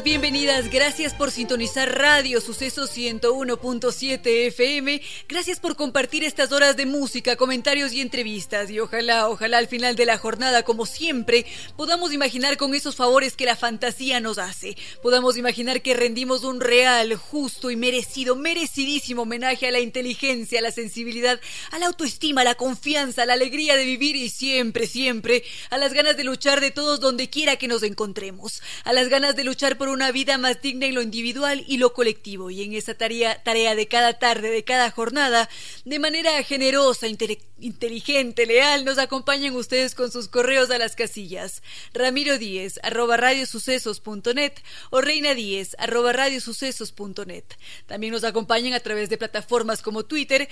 [0.00, 0.70] Bienvenidas.
[0.70, 5.02] Gracias por sintonizar Radio Suceso 101.7 FM.
[5.28, 8.70] Gracias por compartir estas horas de música, comentarios y entrevistas.
[8.70, 11.44] Y ojalá, ojalá al final de la jornada, como siempre,
[11.76, 14.76] podamos imaginar con esos favores que la fantasía nos hace.
[15.02, 20.62] Podamos imaginar que rendimos un real, justo y merecido, merecidísimo homenaje a la inteligencia, a
[20.62, 21.38] la sensibilidad,
[21.70, 25.76] a la autoestima, a la confianza, a la alegría de vivir y siempre, siempre, a
[25.76, 29.44] las ganas de luchar de todos donde quiera que nos encontremos, a las ganas de
[29.44, 32.50] luchar por una vida más digna en lo individual y lo colectivo.
[32.50, 35.48] Y en esa tarea, tarea de cada tarde, de cada jornada,
[35.84, 41.64] de manera generosa, inteligente, leal, nos acompañan ustedes con sus correos a las casillas.
[41.92, 44.52] Ramiro Díez, arroba radiosucesos.net
[44.90, 47.44] o Reina Díez, arroba radiosucesos.net.
[47.86, 50.48] También nos acompañan a través de plataformas como Twitter,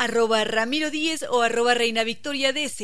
[0.00, 2.80] arroba Ramiro Díez o arroba Reina Victoria DZ.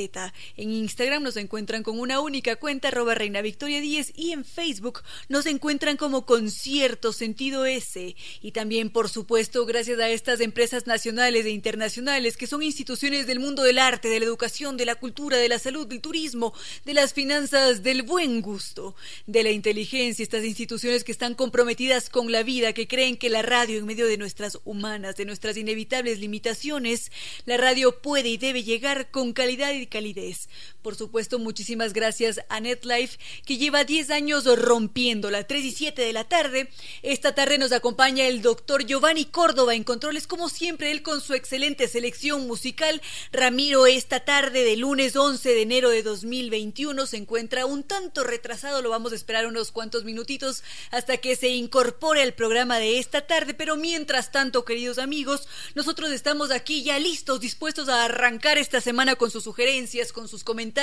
[0.59, 5.01] En Instagram nos encuentran con una única cuenta, arroba Reina Victoria Díez, y en Facebook
[5.31, 8.15] nos encuentran como Concierto Sentido S.
[8.43, 13.41] Y también, por supuesto, gracias a estas empresas nacionales e internacionales que son instituciones del
[13.41, 16.53] mundo del arte, de la educación, de la cultura, de la salud, del turismo,
[16.85, 18.95] de las finanzas, del buen gusto,
[19.27, 23.41] de la inteligencia, estas instituciones que están comprometidas con la vida, que creen que la
[23.41, 27.06] radio, en medio de nuestras humanas, de nuestras inevitables limitaciones,
[27.45, 30.49] la radio puede y debe llegar con calidad y calidez.
[30.87, 36.01] Por supuesto, muchísimas gracias a NetLife, que lleva 10 años rompiendo la 3 y 7
[36.01, 36.71] de la tarde.
[37.03, 41.35] Esta tarde nos acompaña el doctor Giovanni Córdoba en controles, como siempre, él con su
[41.35, 43.03] excelente selección musical.
[43.33, 48.81] Ramiro, esta tarde de lunes 11 de enero de 2021 se encuentra un tanto retrasado,
[48.81, 50.63] lo vamos a esperar unos cuantos minutitos
[50.93, 56.13] hasta que se incorpore al programa de esta tarde, pero mientras tanto, queridos amigos, nosotros
[56.13, 60.76] estamos aquí ya listos, dispuestos a arrancar esta semana con sus sugerencias, con sus comentarios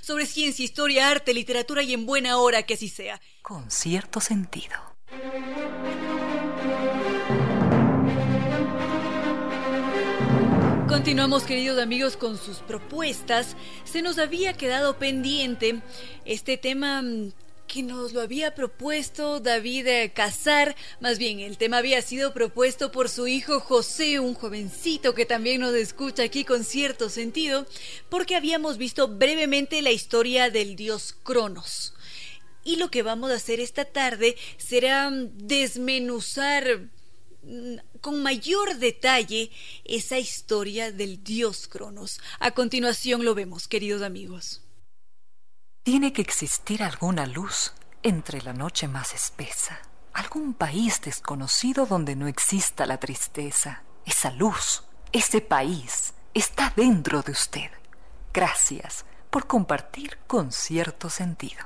[0.00, 3.20] sobre ciencia, historia, arte, literatura y en buena hora que así sea.
[3.42, 4.76] Con cierto sentido.
[10.88, 13.56] Continuamos, queridos amigos, con sus propuestas.
[13.84, 15.80] Se nos había quedado pendiente
[16.24, 17.32] este tema mm,
[17.72, 23.08] que nos lo había propuesto David Casar, más bien el tema había sido propuesto por
[23.08, 27.66] su hijo José, un jovencito que también nos escucha aquí con cierto sentido,
[28.08, 31.94] porque habíamos visto brevemente la historia del dios Cronos.
[32.64, 36.88] Y lo que vamos a hacer esta tarde será desmenuzar
[37.44, 39.52] mm, con mayor detalle
[39.84, 42.20] esa historia del dios Cronos.
[42.40, 44.60] A continuación lo vemos, queridos amigos.
[45.82, 49.80] Tiene que existir alguna luz entre la noche más espesa,
[50.12, 53.82] algún país desconocido donde no exista la tristeza.
[54.04, 57.70] Esa luz, ese país, está dentro de usted.
[58.34, 61.64] Gracias por compartir con cierto sentido.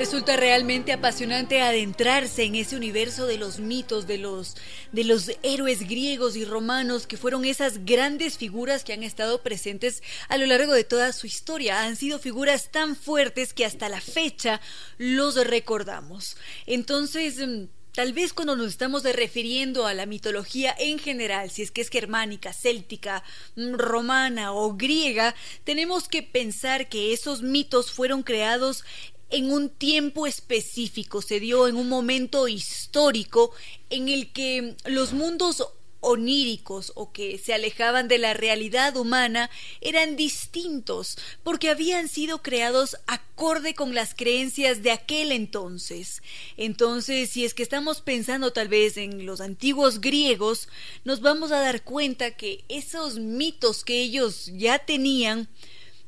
[0.00, 4.56] Resulta realmente apasionante adentrarse en ese universo de los mitos, de los,
[4.92, 10.02] de los héroes griegos y romanos que fueron esas grandes figuras que han estado presentes
[10.30, 11.82] a lo largo de toda su historia.
[11.82, 14.62] Han sido figuras tan fuertes que hasta la fecha
[14.96, 16.38] los recordamos.
[16.64, 21.72] Entonces, mm, Tal vez cuando nos estamos refiriendo a la mitología en general, si es
[21.72, 23.24] que es germánica, céltica,
[23.56, 25.34] mm, romana o griega,
[25.64, 28.84] tenemos que pensar que esos mitos fueron creados
[29.30, 33.52] en un tiempo específico, se dio en un momento histórico
[33.88, 35.66] en el que los mundos
[36.00, 39.50] oníricos o que se alejaban de la realidad humana
[39.80, 46.22] eran distintos porque habían sido creados acorde con las creencias de aquel entonces.
[46.56, 50.68] Entonces, si es que estamos pensando tal vez en los antiguos griegos,
[51.04, 55.48] nos vamos a dar cuenta que esos mitos que ellos ya tenían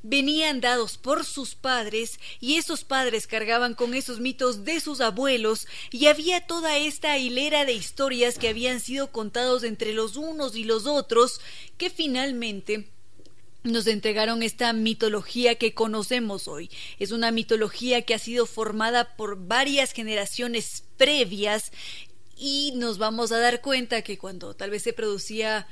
[0.02, 5.66] venían dados por sus padres y esos padres cargaban con esos mitos de sus abuelos
[5.90, 10.64] y había toda esta hilera de historias que habían sido contados entre los unos y
[10.64, 11.40] los otros
[11.78, 12.88] que finalmente
[13.64, 16.69] nos entregaron esta mitología que conocemos hoy.
[16.98, 21.70] Es una mitología que ha sido formada por varias generaciones previas
[22.37, 25.69] y nos vamos a dar cuenta que cuando tal vez se producía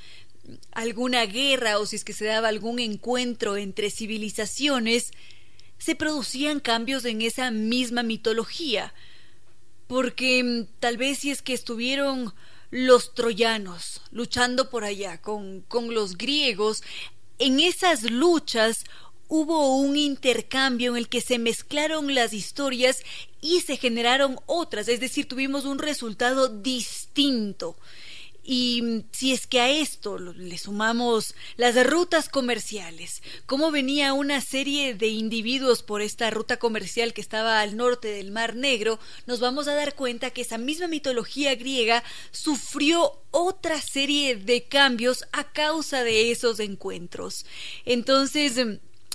[0.72, 5.12] alguna guerra o si es que se daba algún encuentro entre civilizaciones,
[5.78, 8.92] se producían cambios en esa misma mitología.
[9.86, 12.34] Porque mm, tal vez si es que estuvieron
[12.70, 16.82] los troyanos luchando por allá con, con los griegos,
[17.38, 18.84] en esas luchas
[19.28, 23.02] hubo un intercambio en el que se mezclaron las historias
[23.40, 27.76] y se generaron otras, es decir, tuvimos un resultado distinto.
[28.42, 34.94] Y si es que a esto le sumamos las rutas comerciales, cómo venía una serie
[34.94, 39.68] de individuos por esta ruta comercial que estaba al norte del Mar Negro, nos vamos
[39.68, 46.02] a dar cuenta que esa misma mitología griega sufrió otra serie de cambios a causa
[46.02, 47.44] de esos encuentros.
[47.84, 48.58] Entonces,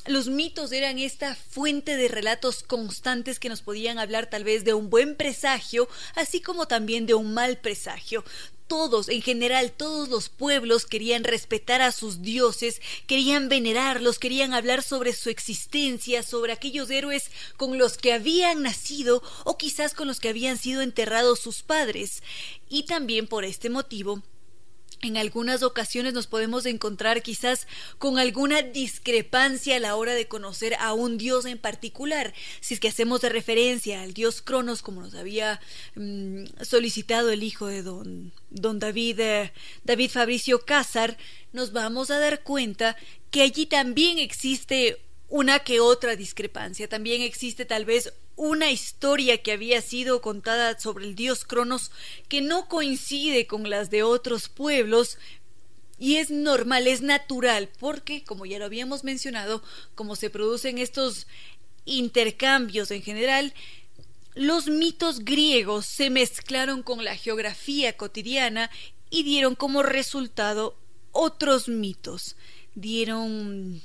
[0.08, 4.74] los mitos eran esta fuente de relatos constantes que nos podían hablar tal vez de
[4.74, 8.24] un buen presagio, así como también de un mal presagio
[8.68, 14.82] todos, en general, todos los pueblos querían respetar a sus dioses, querían venerarlos, querían hablar
[14.82, 20.20] sobre su existencia, sobre aquellos héroes con los que habían nacido o quizás con los
[20.20, 22.24] que habían sido enterrados sus padres.
[22.70, 24.24] Y también por este motivo,
[25.02, 30.76] en algunas ocasiones nos podemos encontrar quizás con alguna discrepancia a la hora de conocer
[30.80, 32.34] a un dios en particular.
[32.62, 35.60] Si es que hacemos de referencia al dios Cronos, como nos había
[35.96, 39.54] mm, solicitado el hijo de don, don David, eh,
[39.84, 41.18] David Fabricio Cázar,
[41.54, 42.96] nos vamos a dar cuenta
[43.32, 44.98] que allí también existe
[45.30, 46.88] una que otra discrepancia.
[46.88, 51.92] También existe tal vez una historia que había sido contada sobre el dios Cronos
[52.28, 55.18] que no coincide con las de otros pueblos,
[55.98, 59.64] y es normal, es natural, porque, como ya lo habíamos mencionado,
[59.96, 61.26] como se producen estos
[61.86, 63.54] intercambios en general,
[64.34, 68.70] los mitos griegos se mezclaron con la geografía cotidiana
[69.10, 70.78] y dieron como resultado
[71.14, 72.36] otros mitos.
[72.74, 73.82] Dieron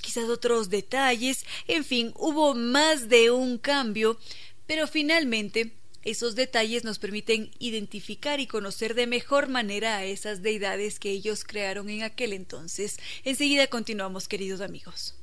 [0.00, 4.18] quizás otros detalles, en fin, hubo más de un cambio,
[4.66, 10.98] pero finalmente esos detalles nos permiten identificar y conocer de mejor manera a esas deidades
[10.98, 12.98] que ellos crearon en aquel entonces.
[13.24, 15.16] Enseguida continuamos, queridos amigos.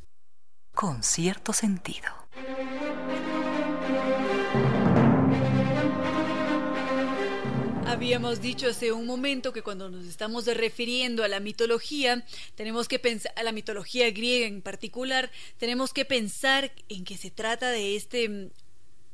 [0.74, 2.06] Con cierto sentido.
[7.88, 12.25] Habíamos dicho hace un momento que cuando nos estamos refiriendo a la mitología,
[12.56, 17.31] tenemos que pensar, a la mitología griega en particular, tenemos que pensar en que se
[17.31, 18.51] trata de este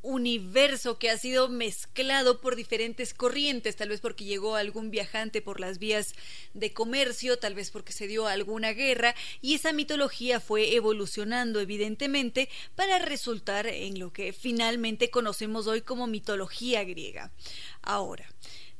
[0.03, 5.59] universo que ha sido mezclado por diferentes corrientes, tal vez porque llegó algún viajante por
[5.59, 6.13] las vías
[6.53, 12.49] de comercio, tal vez porque se dio alguna guerra, y esa mitología fue evolucionando evidentemente
[12.75, 17.31] para resultar en lo que finalmente conocemos hoy como mitología griega.
[17.81, 18.29] Ahora,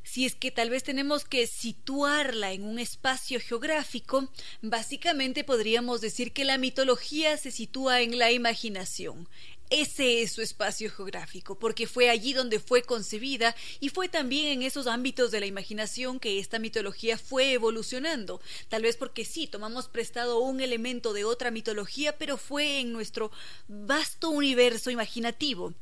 [0.04, 4.30] si es que tal vez tenemos que situarla en un espacio geográfico,
[4.62, 9.30] básicamente podríamos decir que la mitología se sitúa en la imaginación.
[9.76, 14.62] Ese es su espacio geográfico, porque fue allí donde fue concebida y fue también en
[14.62, 18.40] esos ámbitos de la imaginación que esta mitología fue evolucionando.
[18.70, 23.32] Tal vez porque sí, tomamos prestado un elemento de otra mitología, pero fue en nuestro
[23.68, 25.74] vasto universo imaginativo.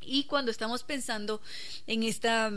[0.00, 1.40] Y cuando estamos pensando
[1.86, 2.50] en esta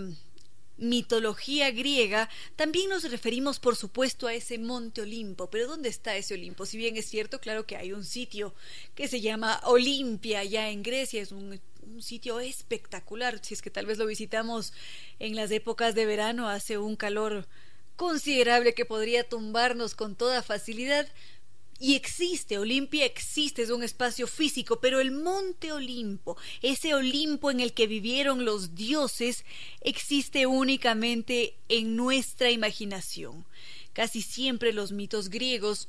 [0.79, 5.49] mitología griega, también nos referimos por supuesto a ese monte Olimpo.
[5.49, 6.65] Pero ¿dónde está ese Olimpo?
[6.65, 8.53] Si bien es cierto, claro que hay un sitio
[8.95, 13.39] que se llama Olimpia, allá en Grecia, es un, un sitio espectacular.
[13.43, 14.73] Si es que tal vez lo visitamos
[15.19, 17.47] en las épocas de verano, hace un calor
[17.95, 21.05] considerable que podría tumbarnos con toda facilidad,
[21.79, 27.61] y existe, Olimpia existe, es un espacio físico, pero el monte Olimpo, ese Olimpo en
[27.61, 29.45] el que vivieron los dioses,
[29.79, 33.45] existe únicamente en nuestra imaginación.
[33.93, 35.87] Casi siempre los mitos griegos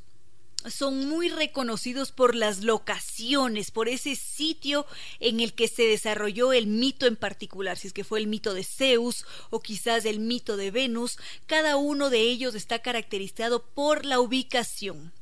[0.69, 4.87] son muy reconocidos por las locaciones, por ese sitio
[5.19, 8.55] en el que se desarrolló el mito en particular, si es que fue el mito
[8.55, 14.05] de Zeus o quizás el mito de Venus, cada uno de ellos está caracterizado por
[14.05, 15.13] la ubicación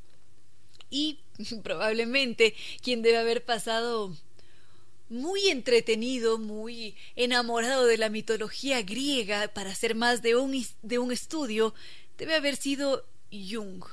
[0.90, 1.18] y
[1.62, 4.14] probablemente quien debe haber pasado
[5.08, 11.12] muy entretenido, muy enamorado de la mitología griega para hacer más de un, de un
[11.12, 11.74] estudio,
[12.18, 13.84] debe haber sido Jung,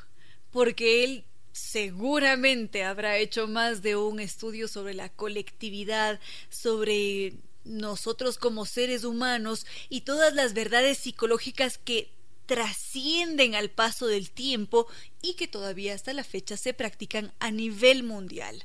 [0.52, 1.24] porque él
[1.54, 7.34] seguramente habrá hecho más de un estudio sobre la colectividad, sobre
[7.64, 12.10] nosotros como seres humanos y todas las verdades psicológicas que
[12.46, 14.88] trascienden al paso del tiempo
[15.22, 18.64] y que todavía hasta la fecha se practican a nivel mundial.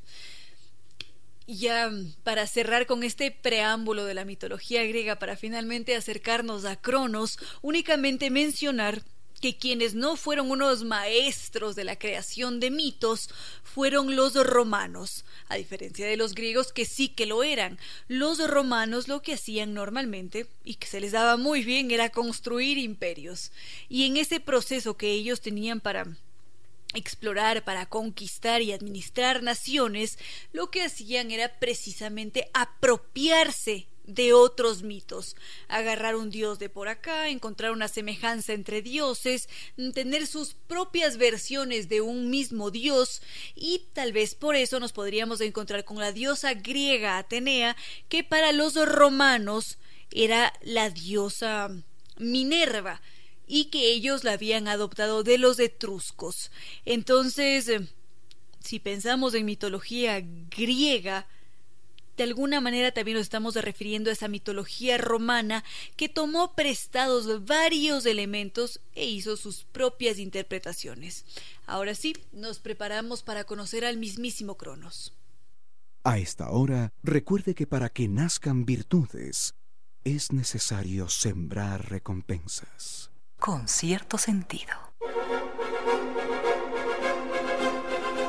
[1.46, 1.90] ya
[2.22, 8.30] para cerrar con este preámbulo de la mitología griega, para finalmente acercarnos a Cronos, únicamente
[8.30, 9.02] mencionar
[9.40, 13.30] que quienes no fueron unos maestros de la creación de mitos
[13.62, 17.78] fueron los romanos, a diferencia de los griegos que sí que lo eran.
[18.08, 22.78] Los romanos lo que hacían normalmente, y que se les daba muy bien, era construir
[22.78, 23.50] imperios.
[23.88, 26.06] Y en ese proceso que ellos tenían para
[26.94, 30.18] explorar, para conquistar y administrar naciones,
[30.52, 35.36] lo que hacían era precisamente apropiarse de otros mitos,
[35.68, 39.48] agarrar un dios de por acá, encontrar una semejanza entre dioses,
[39.94, 43.22] tener sus propias versiones de un mismo dios
[43.54, 47.76] y tal vez por eso nos podríamos encontrar con la diosa griega Atenea,
[48.08, 49.78] que para los romanos
[50.10, 51.70] era la diosa
[52.18, 53.00] Minerva,
[53.52, 56.52] y que ellos la habían adoptado de los etruscos.
[56.84, 57.80] Entonces, eh,
[58.60, 61.26] si pensamos en mitología griega,
[62.20, 65.64] de alguna manera también nos estamos refiriendo a esa mitología romana
[65.96, 71.24] que tomó prestados varios elementos e hizo sus propias interpretaciones.
[71.66, 75.14] Ahora sí, nos preparamos para conocer al mismísimo Cronos.
[76.04, 79.54] A esta hora, recuerde que para que nazcan virtudes,
[80.04, 84.74] es necesario sembrar recompensas con cierto sentido.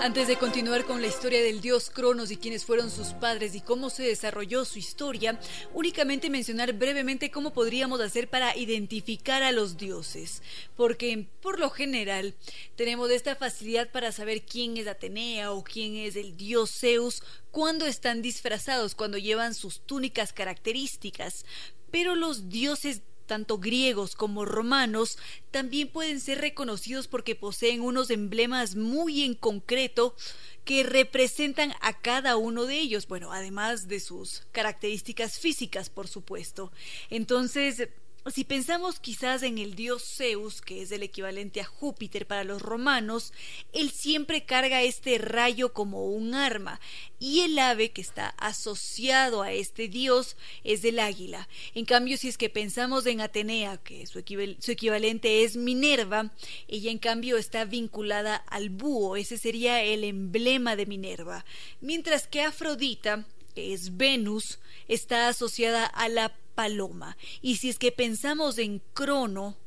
[0.01, 3.61] Antes de continuar con la historia del dios Cronos y quiénes fueron sus padres y
[3.61, 5.39] cómo se desarrolló su historia,
[5.75, 10.41] únicamente mencionar brevemente cómo podríamos hacer para identificar a los dioses,
[10.75, 12.33] porque por lo general
[12.75, 17.85] tenemos esta facilidad para saber quién es Atenea o quién es el dios Zeus cuando
[17.85, 21.45] están disfrazados, cuando llevan sus túnicas características,
[21.91, 25.17] pero los dioses tanto griegos como romanos,
[25.51, 30.17] también pueden ser reconocidos porque poseen unos emblemas muy en concreto
[30.65, 36.73] que representan a cada uno de ellos, bueno, además de sus características físicas, por supuesto.
[37.09, 37.87] Entonces,
[38.29, 42.61] si pensamos quizás en el dios Zeus, que es el equivalente a Júpiter para los
[42.61, 43.33] romanos,
[43.73, 46.79] él siempre carga este rayo como un arma,
[47.19, 51.49] y el ave que está asociado a este dios es el águila.
[51.73, 56.31] En cambio, si es que pensamos en Atenea, que su, equivalente es Minerva,
[56.67, 61.43] ella en cambio está vinculada al búho, ese sería el emblema de Minerva,
[61.79, 63.25] mientras que Afrodita,
[63.55, 67.17] que es Venus, está asociada a la paloma.
[67.41, 69.57] Y si es que pensamos en Crono,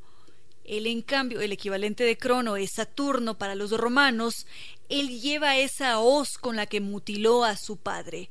[0.64, 4.46] él en cambio, el equivalente de Crono es Saturno para los romanos,
[4.88, 8.30] él lleva esa hoz con la que mutiló a su padre.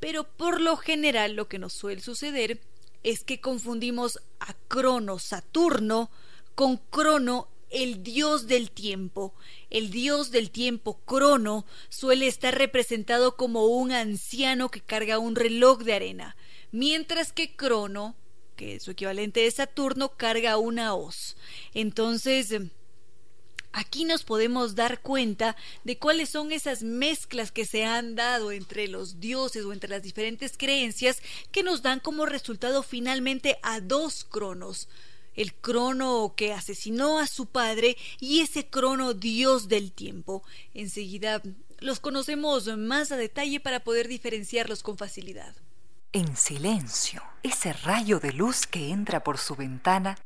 [0.00, 2.60] Pero por lo general lo que nos suele suceder
[3.04, 6.10] es que confundimos a Crono Saturno
[6.54, 9.34] con Crono el dios del tiempo.
[9.70, 15.82] El dios del tiempo, Crono, suele estar representado como un anciano que carga un reloj
[15.82, 16.36] de arena
[16.72, 18.16] mientras que Crono,
[18.56, 21.36] que su equivalente es Saturno, carga una hoz.
[21.74, 22.52] Entonces,
[23.72, 28.88] aquí nos podemos dar cuenta de cuáles son esas mezclas que se han dado entre
[28.88, 31.22] los dioses o entre las diferentes creencias
[31.52, 34.88] que nos dan como resultado finalmente a dos cronos.
[35.36, 40.42] El crono que asesinó a su padre y ese crono dios del tiempo.
[40.74, 41.40] Enseguida
[41.78, 45.54] los conocemos más a detalle para poder diferenciarlos con facilidad.
[46.14, 50.16] En silencio, ese rayo de luz que entra por su ventana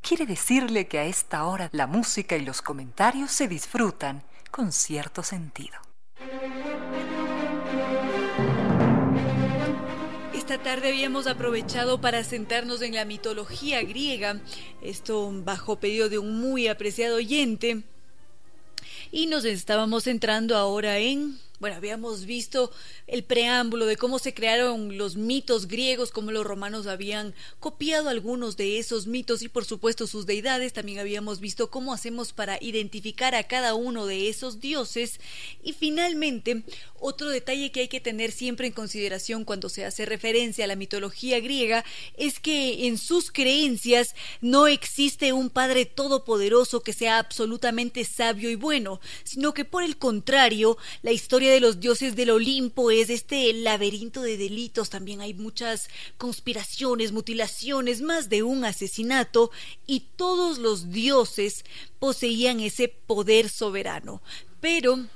[0.00, 4.22] quiere decirle que a esta hora la música y los comentarios se disfrutan
[4.52, 5.74] con cierto sentido.
[10.32, 14.40] Esta tarde habíamos aprovechado para sentarnos en la mitología griega,
[14.80, 17.82] esto bajo pedido de un muy apreciado oyente,
[19.10, 22.72] y nos estábamos centrando ahora en bueno, habíamos visto
[23.06, 28.56] el preámbulo de cómo se crearon los mitos griegos, cómo los romanos habían copiado algunos
[28.56, 30.72] de esos mitos y por supuesto sus deidades.
[30.72, 35.20] También habíamos visto cómo hacemos para identificar a cada uno de esos dioses.
[35.62, 36.64] Y finalmente,
[37.02, 40.76] otro detalle que hay que tener siempre en consideración cuando se hace referencia a la
[40.76, 41.84] mitología griega
[42.16, 48.54] es que en sus creencias no existe un Padre todopoderoso que sea absolutamente sabio y
[48.54, 53.52] bueno, sino que por el contrario, la historia de los dioses del Olimpo es este
[53.52, 59.50] laberinto de delitos, también hay muchas conspiraciones, mutilaciones, más de un asesinato,
[59.86, 61.64] y todos los dioses
[61.98, 64.22] poseían ese poder soberano.
[64.60, 65.08] Pero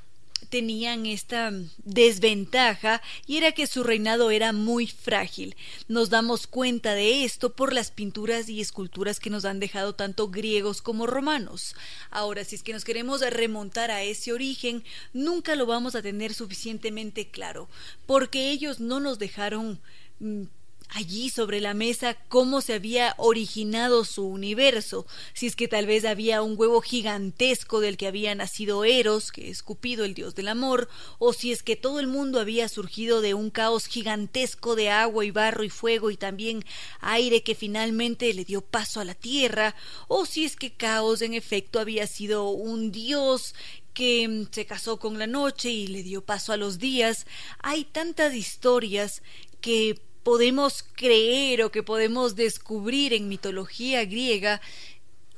[0.48, 5.56] tenían esta desventaja y era que su reinado era muy frágil.
[5.88, 10.28] Nos damos cuenta de esto por las pinturas y esculturas que nos han dejado tanto
[10.28, 11.74] griegos como romanos.
[12.10, 16.34] Ahora, si es que nos queremos remontar a ese origen, nunca lo vamos a tener
[16.34, 17.68] suficientemente claro,
[18.06, 19.80] porque ellos no nos dejaron
[20.20, 20.44] mm,
[20.90, 26.04] allí sobre la mesa cómo se había originado su universo, si es que tal vez
[26.04, 30.48] había un huevo gigantesco del que había nacido Eros, que es Cupido, el dios del
[30.48, 30.88] amor,
[31.18, 35.24] o si es que todo el mundo había surgido de un caos gigantesco de agua
[35.24, 36.64] y barro y fuego y también
[37.00, 39.74] aire que finalmente le dio paso a la tierra,
[40.08, 43.54] o si es que caos en efecto había sido un dios
[43.96, 47.26] que mm, se casó con la noche y le dio paso a los días.
[47.60, 49.22] Hay tantas historias
[49.60, 54.60] que podemos creer o que podemos descubrir en mitología griega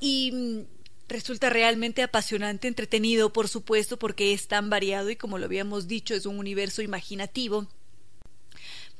[0.00, 0.60] y mm,
[1.10, 6.14] resulta realmente apasionante, entretenido, por supuesto, porque es tan variado y como lo habíamos dicho,
[6.14, 7.66] es un universo imaginativo.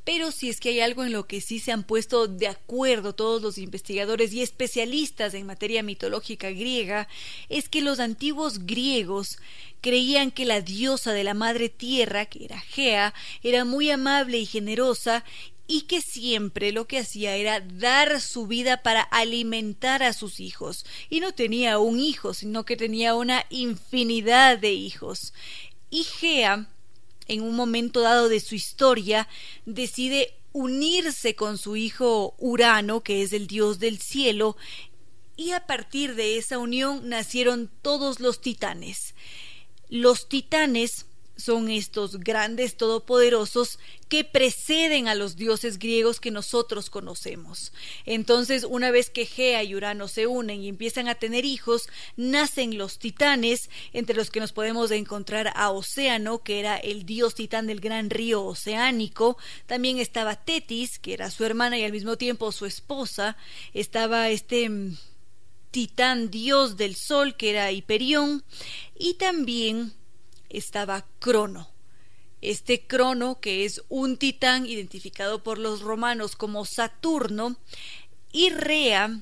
[0.04, 3.14] Pero si es que hay algo en lo que sí se han puesto de acuerdo
[3.14, 7.08] todos los investigadores y especialistas en materia mitológica griega,
[7.48, 9.38] es que los antiguos griegos
[9.80, 14.44] creían que la diosa de la madre tierra, que era Gea, era muy amable y
[14.44, 15.24] generosa
[15.70, 20.86] y que siempre lo que hacía era dar su vida para alimentar a sus hijos.
[21.10, 25.34] Y no tenía un hijo, sino que tenía una infinidad de hijos.
[25.90, 26.70] Y Gea,
[27.26, 29.28] en un momento dado de su historia,
[29.66, 34.56] decide unirse con su hijo Urano, que es el dios del cielo,
[35.36, 39.14] y a partir de esa unión nacieron todos los titanes.
[39.90, 41.04] Los titanes
[41.38, 43.78] son estos grandes todopoderosos
[44.08, 47.72] que preceden a los dioses griegos que nosotros conocemos.
[48.04, 52.76] Entonces, una vez que Gea y Urano se unen y empiezan a tener hijos, nacen
[52.76, 57.68] los titanes, entre los que nos podemos encontrar a Océano, que era el dios titán
[57.68, 62.50] del gran río oceánico, también estaba Tetis, que era su hermana y al mismo tiempo
[62.50, 63.36] su esposa,
[63.74, 64.96] estaba este mm,
[65.70, 68.42] titán dios del sol, que era Hiperión,
[68.98, 69.92] y también
[70.48, 71.70] estaba Crono.
[72.40, 77.56] Este Crono, que es un titán identificado por los romanos como Saturno,
[78.32, 79.20] y Rea,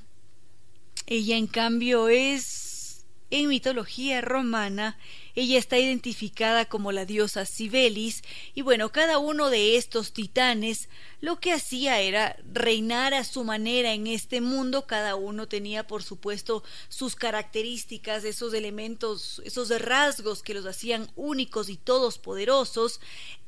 [1.06, 4.98] ella en cambio es, en mitología romana,
[5.36, 8.22] ella está identificada como la diosa Cibelis
[8.54, 10.88] y bueno, cada uno de estos titanes
[11.20, 16.02] lo que hacía era reinar a su manera en este mundo, cada uno tenía por
[16.02, 23.00] supuesto sus características, esos elementos, esos rasgos que los hacían únicos y todos poderosos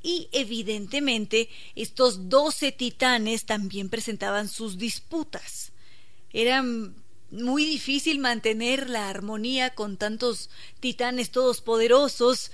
[0.02, 5.72] y evidentemente estos doce titanes también presentaban sus disputas.
[6.34, 6.94] Eran
[7.30, 12.50] muy difícil mantener la armonía con tantos titanes todos poderosos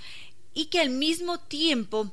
[0.53, 2.11] y que al mismo tiempo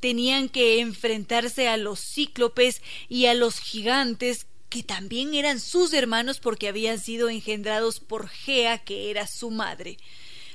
[0.00, 6.40] tenían que enfrentarse a los cíclopes y a los gigantes que también eran sus hermanos
[6.40, 9.98] porque habían sido engendrados por Gea, que era su madre.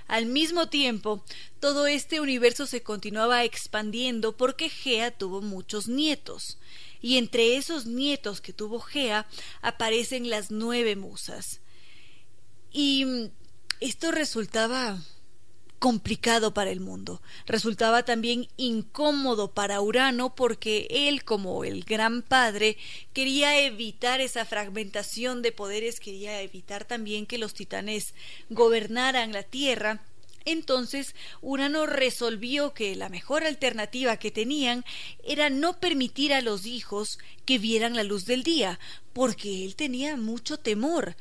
[0.08, 1.24] Al mismo tiempo,
[1.60, 6.58] todo este universo se continuaba expandiendo porque Gea tuvo muchos nietos
[7.02, 9.28] y entre esos nietos que tuvo Gea
[9.62, 11.62] aparecen las nueve musas.
[12.72, 13.32] Y mm,
[13.80, 15.00] esto resultaba
[15.80, 17.22] complicado para el mundo.
[17.46, 22.78] Resultaba también incómodo para Urano porque él, como el gran padre,
[23.14, 28.14] quería evitar esa fragmentación de poderes, quería evitar también que los titanes
[28.50, 30.04] gobernaran la Tierra
[30.46, 34.86] entonces Urano resolvió que la mejor alternativa que tenían
[35.24, 38.80] era no permitir a los hijos que vieran la luz del día,
[39.14, 41.16] porque él tenía mucho temor.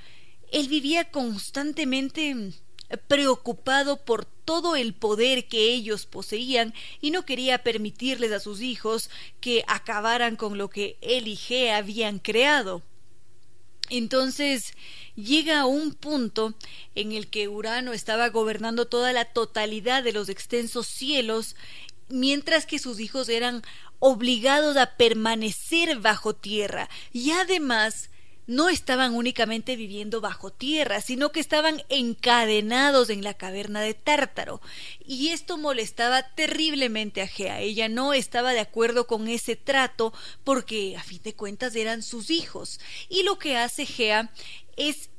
[0.51, 2.53] Él vivía constantemente
[3.07, 9.11] preocupado por todo el poder que ellos poseían y no quería permitirles a sus hijos
[9.41, 12.83] que acabaran con lo que él y Gea habían creado.
[13.91, 14.75] Entonces
[15.17, 16.55] llega a un punto
[16.95, 21.57] en el que Urano estaba gobernando toda la totalidad de los extensos cielos,
[22.09, 23.63] mientras que sus hijos eran
[23.99, 26.89] obligados a permanecer bajo tierra.
[27.13, 28.11] Y además
[28.49, 34.63] no estaban únicamente viviendo bajo tierra, sino que estaban encadenados en la caverna de Tártaro.
[35.05, 37.61] Y esto molestaba terriblemente a Gea.
[37.61, 42.31] Ella no estaba de acuerdo con ese trato porque a fin de cuentas eran sus
[42.31, 42.81] hijos.
[43.11, 44.33] Y lo que hace Gea
[44.77, 45.11] es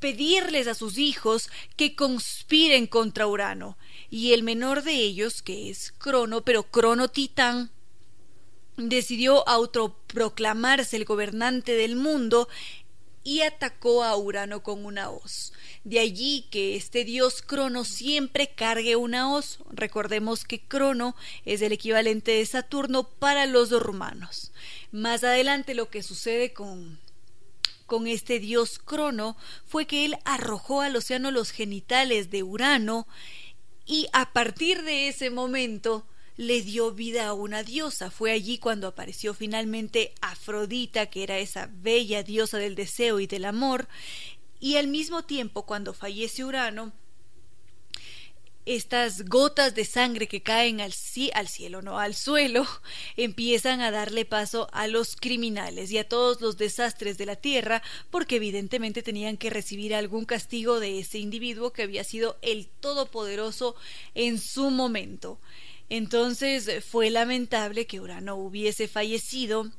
[0.00, 3.78] pedirles a sus hijos que conspiren contra Urano.
[4.10, 7.70] Y el menor de ellos, que es Crono, pero Crono Titán,
[8.76, 12.48] decidió autoproclamarse el gobernante del mundo
[13.24, 15.52] y atacó a Urano con una hoz.
[15.82, 19.58] De allí que este dios Crono siempre cargue una hoz.
[19.70, 24.52] Recordemos que Crono es el equivalente de Saturno para los romanos.
[24.92, 27.02] Más adelante lo que sucede con
[27.86, 33.06] con este dios Crono fue que él arrojó al océano los genitales de Urano
[33.84, 38.10] y a partir de ese momento le dio vida a una diosa.
[38.10, 43.44] Fue allí cuando apareció finalmente Afrodita, que era esa bella diosa del deseo y del
[43.44, 43.88] amor,
[44.60, 46.92] y al mismo tiempo cuando fallece Urano,
[48.66, 50.94] estas gotas de sangre que caen al,
[51.34, 52.66] al, cielo, no al suelo,
[53.16, 57.82] empiezan a darle paso a los criminales y a todos los desastres de la tierra,
[58.10, 63.76] porque evidentemente tenían que recibir algún castigo de ese individuo que había sido el todopoderoso
[64.14, 65.38] en su momento.
[65.88, 69.70] Entonces fue lamentable que Urano hubiese fallecido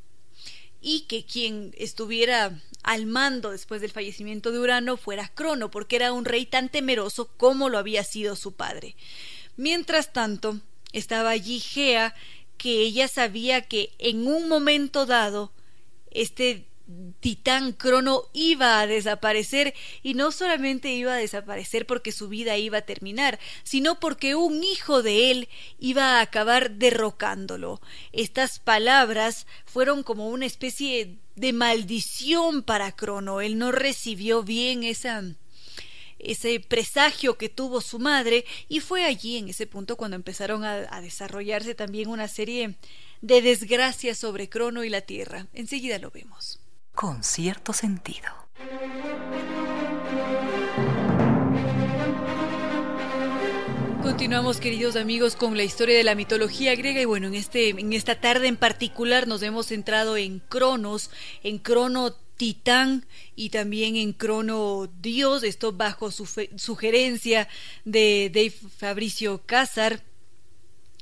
[0.82, 6.14] y que quien estuviera al mando después del fallecimiento de Urano fuera Crono, porque era
[6.14, 8.96] un rey tan temeroso como lo había sido su padre.
[9.58, 10.60] Mientras tanto,
[10.94, 12.14] estaba allí Gea,
[12.58, 15.52] que ella sabía que en un momento dado
[16.12, 16.68] este
[17.20, 22.80] Titán Crono iba a desaparecer y no solamente iba a desaparecer porque su vida iba
[22.80, 27.82] a terminar, sino porque un hijo de él iba a acabar derrocándolo.
[28.12, 33.42] Estas palabras fueron como una especie de maldición para Crono.
[33.42, 35.24] Él no recibió bien esa
[36.18, 40.88] ese presagio que tuvo su madre y fue allí en ese punto cuando empezaron a,
[40.90, 42.76] a desarrollarse también una serie
[43.22, 45.48] de desgracias sobre Crono y la Tierra.
[45.54, 46.60] Enseguida lo vemos
[46.96, 48.30] con cierto sentido.
[54.02, 57.92] Continuamos, queridos amigos, con la historia de la mitología griega y bueno, en este en
[57.92, 61.10] esta tarde en particular nos hemos centrado en Cronos,
[61.44, 63.06] en Crono Titán
[63.36, 67.48] y también en Crono Dios, esto bajo su sugerencia
[67.84, 70.02] de Dave Fabricio Cázar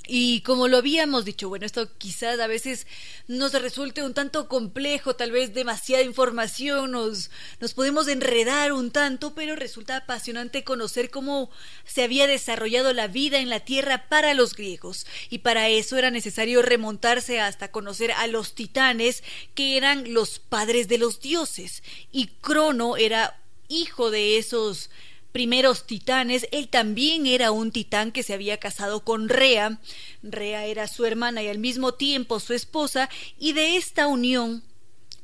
[0.06, 2.88] y como lo habíamos dicho, bueno, esto quizás a veces
[3.28, 9.34] nos resulte un tanto complejo, tal vez demasiada información, nos, nos podemos enredar un tanto,
[9.34, 11.50] pero resulta apasionante conocer cómo
[11.86, 15.08] se había desarrollado la vida en la Tierra para los griegos.
[15.30, 19.24] Y para eso era necesario remontarse hasta conocer a los titanes,
[19.56, 21.82] que eran los padres de los dioses.
[22.12, 23.40] Y Crono era
[23.70, 24.90] hijo de esos
[25.34, 29.80] primeros titanes, él también era un titán que se había casado con Rea.
[30.22, 34.64] Rea era su hermana y al mismo tiempo su esposa, y de esta unión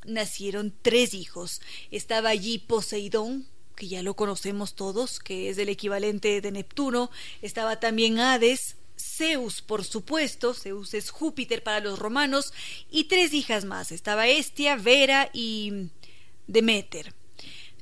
[0.06, 1.62] nacieron tres hijos.
[1.92, 7.12] Estaba allí Poseidón, que ya lo conocemos todos, que es el equivalente de Neptuno.
[7.42, 12.52] Estaba también Hades, Zeus, por supuesto, Zeus es Júpiter para los romanos,
[12.90, 13.92] y tres hijas más.
[13.92, 15.90] Estaba Estia, Vera y
[16.48, 17.19] Demeter.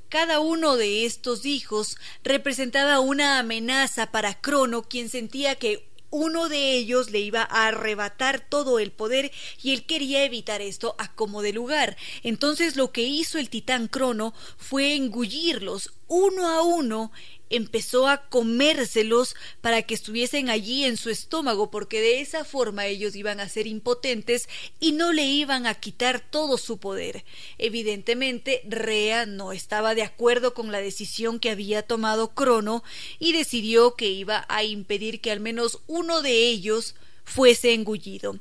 [0.10, 6.78] Cada uno de estos hijos representaba una amenaza para Crono, quien sentía que uno de
[6.78, 11.42] ellos le iba a arrebatar todo el poder y él quería evitar esto a como
[11.42, 11.98] de lugar.
[12.24, 17.12] Entonces lo que hizo el titán Crono fue engullirlos uno a uno
[17.50, 23.16] empezó a comérselos para que estuviesen allí en su estómago, porque de esa forma ellos
[23.16, 27.24] iban a ser impotentes y no le iban a quitar todo su poder.
[27.58, 32.84] Evidentemente, Rea no estaba de acuerdo con la decisión que había tomado Crono
[33.20, 38.40] y decidió que iba a impedir que al menos uno de ellos fuese engullido.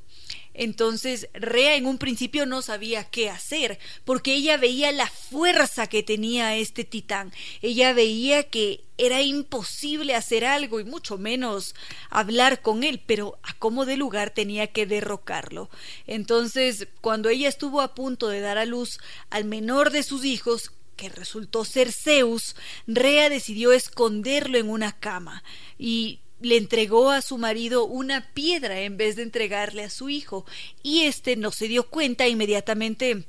[0.56, 6.02] Entonces Rea en un principio no sabía qué hacer, porque ella veía la fuerza que
[6.02, 7.32] tenía este titán.
[7.62, 11.74] Ella veía que era imposible hacer algo y mucho menos
[12.08, 15.68] hablar con él, pero a como de lugar tenía que derrocarlo.
[16.06, 20.72] Entonces, cuando ella estuvo a punto de dar a luz al menor de sus hijos,
[20.96, 25.44] que resultó ser Zeus, Rea decidió esconderlo en una cama
[25.78, 30.44] y le entregó a su marido una piedra en vez de entregarle a su hijo,
[30.82, 33.26] y éste no se dio cuenta inmediatamente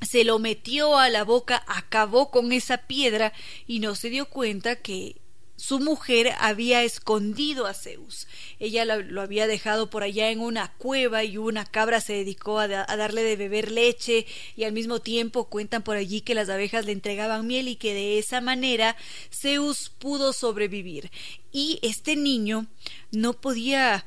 [0.00, 3.32] se lo metió a la boca, acabó con esa piedra
[3.66, 5.16] y no se dio cuenta que
[5.56, 8.26] su mujer había escondido a Zeus.
[8.58, 12.68] Ella lo, había dejado por allá en una cueva y una cabra se dedicó a,
[12.68, 16.92] darle de beber leche y al mismo tiempo cuentan por allí que las abejas le
[16.92, 18.96] entregaban miel y que de esa manera
[19.32, 21.10] Zeus pudo sobrevivir.
[21.52, 22.66] Y este niño
[23.10, 24.04] no podía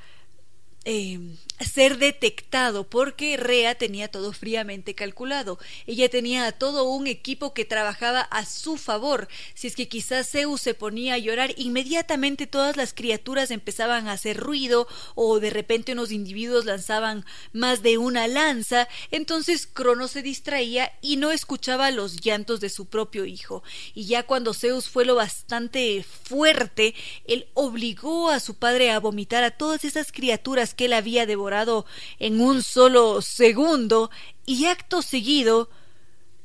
[0.85, 1.19] eh,
[1.59, 5.59] ser detectado porque Rea tenía todo fríamente calculado.
[5.87, 9.27] Ella tenía todo un equipo que trabajaba a su favor.
[9.53, 14.13] Si es que quizás Zeus se ponía a llorar, inmediatamente todas las criaturas empezaban a
[14.13, 20.21] hacer ruido o de repente unos individuos lanzaban más de una lanza, entonces Crono se
[20.21, 23.63] distraía y no escuchaba los llantos de su propio hijo.
[23.93, 29.43] Y ya cuando Zeus fue lo bastante fuerte, él obligó a su padre a vomitar
[29.43, 31.85] a todas esas criaturas que él había devorado
[32.19, 34.09] en un solo segundo
[34.45, 35.69] y acto seguido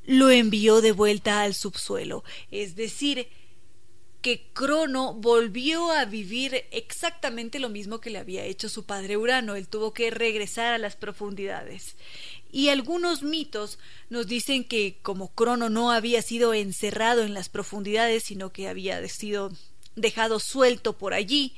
[0.07, 2.25] lo envió de vuelta al subsuelo.
[2.51, 3.29] Es decir,
[4.25, 9.55] que Crono volvió a vivir exactamente lo mismo que le había hecho su padre Urano.
[9.55, 11.97] Él tuvo que regresar a las profundidades.
[12.51, 18.23] Y algunos mitos nos dicen que como Crono no había sido encerrado en las profundidades,
[18.23, 19.53] sino que había sido
[19.95, 21.55] dejado suelto por allí,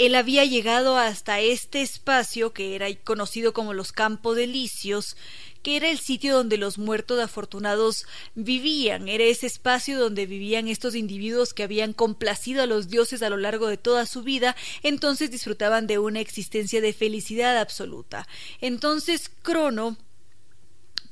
[0.00, 5.14] él había llegado hasta este espacio que era conocido como los Campos Delicios,
[5.62, 10.94] que era el sitio donde los muertos afortunados vivían, era ese espacio donde vivían estos
[10.94, 15.30] individuos que habían complacido a los dioses a lo largo de toda su vida, entonces
[15.30, 18.26] disfrutaban de una existencia de felicidad absoluta.
[18.62, 19.98] Entonces Crono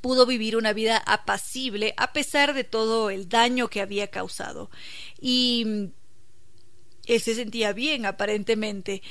[0.01, 4.71] pudo vivir una vida apacible a pesar de todo el daño que había causado.
[5.21, 5.91] Y
[7.09, 9.03] él se sentía bien, aparentemente,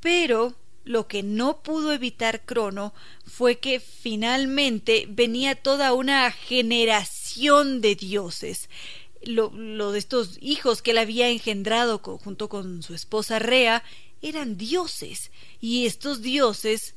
[0.00, 7.96] pero lo que no pudo evitar Crono fue que finalmente venía toda una generación de
[7.96, 8.70] dioses.
[9.22, 9.50] Lo,
[9.90, 13.82] de estos hijos que él había engendrado junto con su esposa Rea
[14.22, 16.94] eran dioses, y estos dioses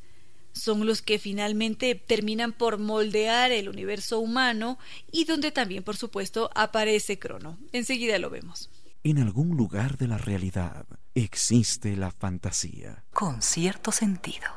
[0.54, 4.78] son los que finalmente terminan por moldear el universo humano
[5.12, 7.58] y donde también, por supuesto, aparece Crono.
[7.72, 8.70] Enseguida lo vemos.
[9.02, 10.86] En algún lugar de la realidad
[11.16, 13.06] existe la fantasía.
[13.14, 14.48] Con cierto sentido.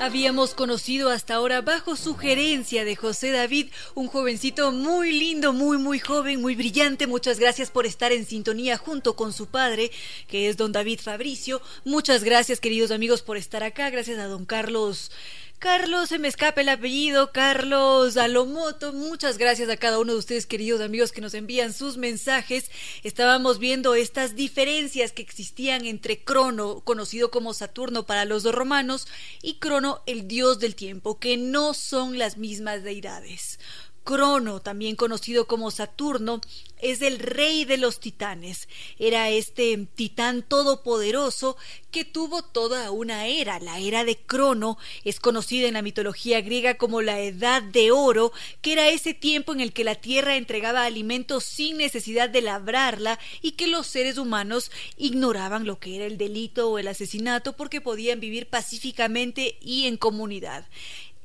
[0.00, 6.00] Habíamos conocido hasta ahora bajo sugerencia de José David, un jovencito muy lindo, muy muy
[6.00, 7.06] joven, muy brillante.
[7.06, 9.92] Muchas gracias por estar en sintonía junto con su padre,
[10.26, 11.62] que es don David Fabricio.
[11.84, 13.90] Muchas gracias queridos amigos por estar acá.
[13.90, 15.12] Gracias a don Carlos
[15.60, 18.94] Carlos, se me escapa el apellido, Carlos Alomoto.
[18.94, 22.70] Muchas gracias a cada uno de ustedes, queridos amigos, que nos envían sus mensajes.
[23.02, 29.06] Estábamos viendo estas diferencias que existían entre Crono, conocido como Saturno para los romanos,
[29.42, 33.58] y Crono, el dios del tiempo, que no son las mismas deidades.
[34.04, 36.40] Crono, también conocido como Saturno,
[36.78, 38.68] es el rey de los titanes.
[38.98, 41.56] Era este titán todopoderoso
[41.90, 43.60] que tuvo toda una era.
[43.60, 48.32] La era de Crono es conocida en la mitología griega como la Edad de Oro,
[48.62, 53.18] que era ese tiempo en el que la tierra entregaba alimentos sin necesidad de labrarla
[53.42, 57.80] y que los seres humanos ignoraban lo que era el delito o el asesinato porque
[57.80, 60.66] podían vivir pacíficamente y en comunidad.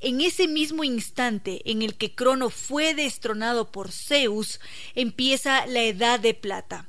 [0.05, 4.59] En ese mismo instante en el que Crono fue destronado por Zeus,
[4.93, 6.87] empieza la Edad de Plata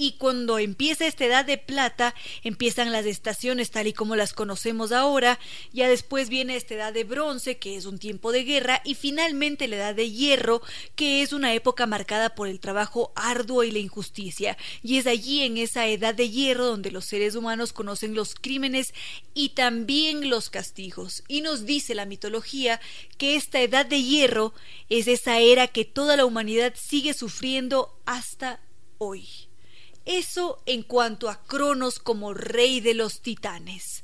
[0.00, 4.92] y cuando empieza esta edad de plata, empiezan las estaciones tal y como las conocemos
[4.92, 5.38] ahora,
[5.74, 9.68] ya después viene esta edad de bronce, que es un tiempo de guerra, y finalmente
[9.68, 10.62] la edad de hierro,
[10.96, 15.42] que es una época marcada por el trabajo arduo y la injusticia, y es allí
[15.42, 18.94] en esa edad de hierro donde los seres humanos conocen los crímenes
[19.34, 22.80] y también los castigos, y nos dice la mitología
[23.18, 24.54] que esta edad de hierro
[24.88, 28.60] es esa era que toda la humanidad sigue sufriendo hasta
[28.96, 29.49] hoy.
[30.04, 34.02] Eso en cuanto a Cronos como rey de los titanes.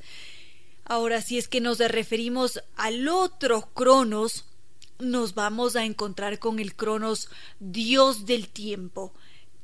[0.85, 4.45] Ahora, si es que nos referimos al otro Cronos,
[4.99, 7.29] nos vamos a encontrar con el Cronos,
[7.59, 9.13] dios del tiempo,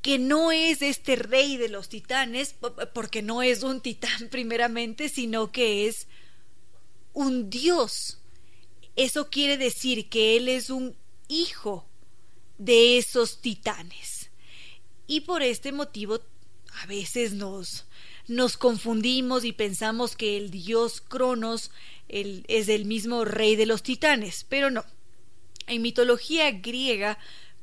[0.01, 2.57] que no es este rey de los titanes,
[2.93, 6.09] porque no es un titán primeramente, sino que es
[7.13, 8.19] un dios.
[8.97, 10.97] Eso quiere decir que él es un
[11.29, 11.87] hijo
[12.59, 14.22] de esos titanes.
[15.07, 16.21] Y por este motivo
[16.83, 17.87] a veces nos,
[18.29, 21.71] nos confundimos y pensamos que el dios Cronos
[22.09, 24.85] es el mismo rey de los titanes, pero no.
[25.67, 27.19] En mitología griega,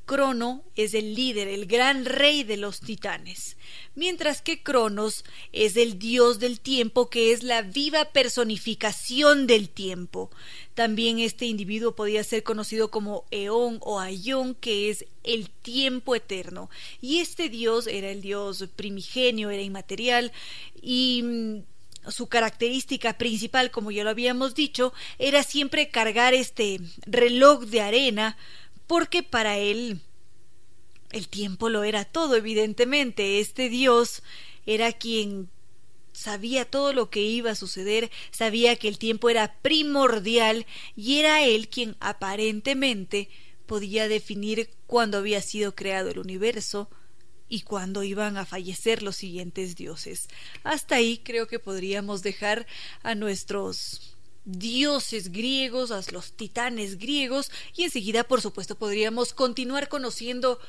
[0.09, 3.57] Crono es el líder, el gran rey de los titanes,
[3.93, 10.31] mientras que Cronos es el dios del tiempo que es la viva personificación del tiempo.
[10.73, 16.71] También este individuo podía ser conocido como Eón o Aion, que es el tiempo eterno.
[17.01, 20.31] Y este dios era el dios primigenio, era inmaterial
[20.81, 27.65] y mm, su característica principal, como ya lo habíamos dicho, era siempre cargar este reloj
[27.65, 28.37] de arena
[28.89, 30.01] porque para él
[31.11, 33.39] el tiempo lo era todo, evidentemente.
[33.39, 34.23] Este Dios
[34.65, 35.47] era quien
[36.11, 41.43] sabía todo lo que iba a suceder, sabía que el tiempo era primordial y era
[41.45, 43.29] él quien aparentemente
[43.67, 46.89] podía definir cuándo había sido creado el universo
[47.47, 50.29] y cuándo iban a fallecer los siguientes dioses.
[50.63, 52.65] Hasta ahí creo que podríamos dejar
[53.03, 60.59] a nuestros dioses griegos, a los titanes griegos y enseguida por supuesto podríamos continuar conociendo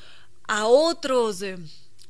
[0.47, 1.57] a otros eh,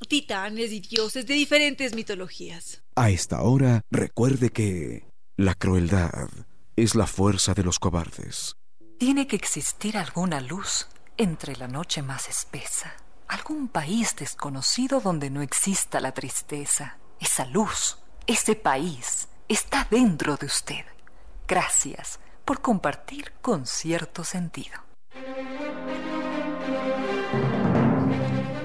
[0.08, 2.82] titanes y dioses de diferentes mitologías.
[2.96, 5.06] A esta hora, recuerde que
[5.38, 6.30] la crueldad
[6.76, 8.56] es la fuerza de los cobardes.
[8.98, 12.96] Tiene que existir alguna luz entre la noche más espesa,
[13.28, 16.98] algún país desconocido donde no exista la tristeza.
[17.20, 17.98] Esa luz,
[18.28, 20.86] ese país, está dentro de usted.
[21.52, 24.72] Gracias por compartir con cierto sentido.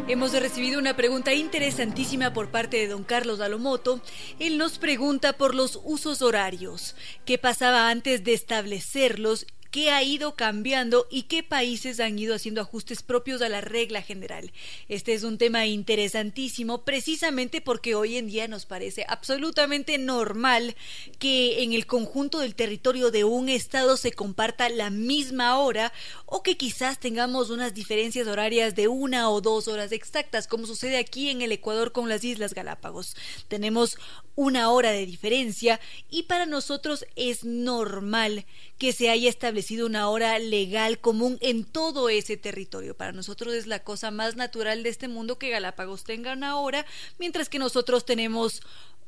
[0.07, 4.01] Hemos recibido una pregunta interesantísima por parte de don Carlos Dalomoto.
[4.38, 6.94] Él nos pregunta por los usos horarios,
[7.25, 12.62] qué pasaba antes de establecerlos qué ha ido cambiando y qué países han ido haciendo
[12.62, 14.51] ajustes propios a la regla general.
[14.89, 20.77] Este es un tema interesantísimo precisamente porque hoy en día nos parece absolutamente normal
[21.19, 25.93] que en el conjunto del territorio de un estado se comparta la misma hora
[26.25, 30.97] o que quizás tengamos unas diferencias horarias de una o dos horas exactas, como sucede
[30.97, 33.15] aquí en el Ecuador con las Islas Galápagos.
[33.49, 33.99] Tenemos
[34.37, 38.47] una hora de diferencia y para nosotros es normal
[38.79, 42.96] que se haya establecido una hora legal común en todo ese territorio.
[42.96, 46.87] Para nosotros es la cosa más natural de este mundo que Galápagos tenga una hora,
[47.18, 48.62] mientras que nosotros tenemos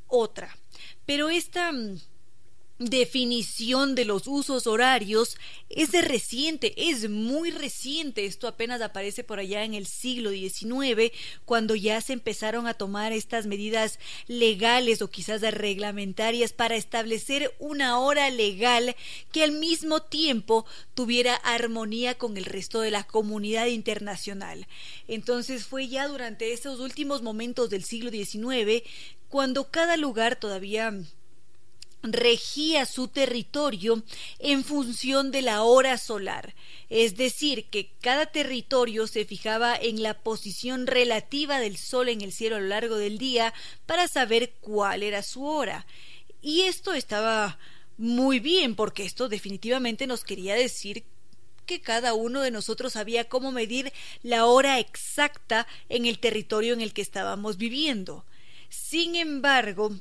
[0.06, 0.56] otra.
[1.06, 2.00] Pero esta mm,
[2.78, 5.36] definición de los usos horarios
[5.68, 8.24] es de reciente, es muy reciente.
[8.24, 11.12] Esto apenas aparece por allá en el siglo XIX,
[11.44, 17.98] cuando ya se empezaron a tomar estas medidas legales o quizás reglamentarias para establecer una
[17.98, 18.94] hora legal
[19.32, 20.64] que al mismo tiempo
[20.94, 24.66] tuviera armonía con el resto de la comunidad internacional.
[25.08, 28.82] Entonces fue ya durante esos últimos momentos del siglo XIX
[29.28, 30.94] cuando cada lugar todavía
[32.02, 34.02] regía su territorio
[34.38, 36.54] en función de la hora solar,
[36.88, 42.32] es decir, que cada territorio se fijaba en la posición relativa del Sol en el
[42.32, 43.52] cielo a lo largo del día
[43.86, 45.86] para saber cuál era su hora.
[46.40, 47.58] Y esto estaba
[47.96, 51.04] muy bien, porque esto definitivamente nos quería decir
[51.66, 56.80] que cada uno de nosotros sabía cómo medir la hora exacta en el territorio en
[56.80, 58.24] el que estábamos viviendo.
[58.70, 59.92] Sin embargo,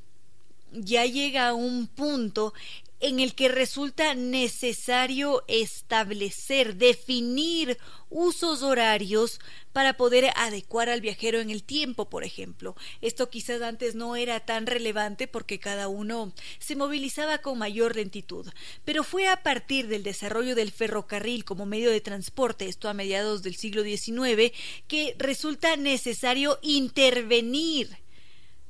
[0.71, 2.53] ya llega a un punto
[2.99, 7.77] en el que resulta necesario establecer, definir
[8.09, 9.39] usos horarios
[9.71, 12.75] para poder adecuar al viajero en el tiempo, por ejemplo.
[13.01, 18.47] Esto quizás antes no era tan relevante porque cada uno se movilizaba con mayor lentitud,
[18.83, 23.43] pero fue a partir del desarrollo del ferrocarril como medio de transporte, esto a mediados
[23.43, 24.51] del siglo XIX,
[24.87, 28.06] que resulta necesario intervenir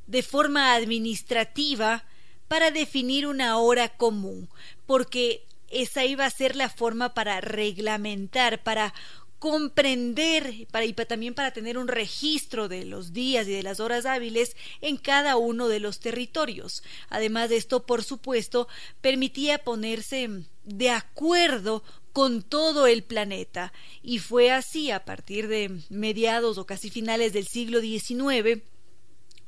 [0.08, 2.06] de forma administrativa
[2.48, 4.50] para definir una hora común,
[4.86, 8.94] porque esa iba a ser la forma para reglamentar, para
[9.40, 14.06] comprender para, y también para tener un registro de los días y de las horas
[14.06, 16.82] hábiles en cada uno de los territorios.
[17.10, 18.68] Además de esto, por supuesto,
[19.02, 20.30] permitía ponerse
[20.64, 26.90] de acuerdo con todo el planeta y fue así a partir de mediados o casi
[26.90, 28.64] finales del siglo XIX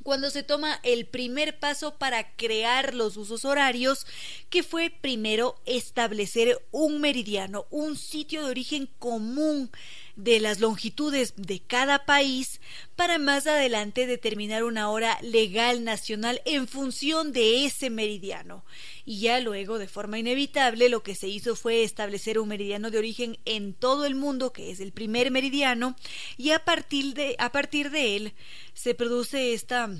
[0.02, 4.06] cuando se toma el primer paso para crear los usos horarios,
[4.48, 9.70] que fue primero establecer un meridiano, un sitio de origen común
[10.16, 12.60] de las longitudes de cada país
[12.96, 18.64] para más adelante determinar una hora legal nacional en función de ese meridiano.
[19.04, 22.98] Y ya luego, de forma inevitable, lo que se hizo fue establecer un meridiano de
[22.98, 25.96] origen en todo el mundo, que es el primer meridiano,
[26.36, 28.32] y a partir de, a partir de él
[28.74, 29.90] se produce esta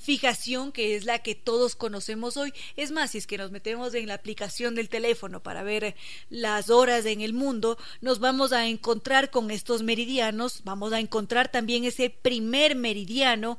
[0.00, 2.52] fijación que es la que todos conocemos hoy.
[2.76, 5.94] Es más, si es que nos metemos en la aplicación del teléfono para ver
[6.28, 11.50] las horas en el mundo, nos vamos a encontrar con estos meridianos, vamos a encontrar
[11.50, 13.58] también ese primer meridiano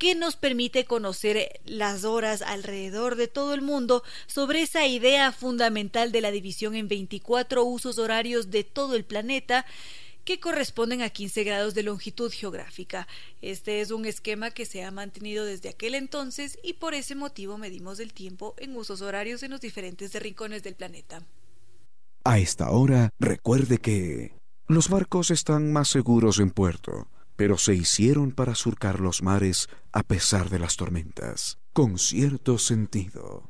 [0.00, 6.10] que nos permite conocer las horas alrededor de todo el mundo sobre esa idea fundamental
[6.10, 9.66] de la división en 24 usos horarios de todo el planeta
[10.24, 13.06] que corresponden a 15 grados de longitud geográfica.
[13.42, 17.58] Este es un esquema que se ha mantenido desde aquel entonces y por ese motivo
[17.58, 21.22] medimos el tiempo en usos horarios en los diferentes rincones del planeta.
[22.24, 24.34] A esta hora, recuerde que
[24.68, 27.08] los barcos están más seguros en puerto
[27.40, 33.49] pero se hicieron para surcar los mares a pesar de las tormentas, con cierto sentido.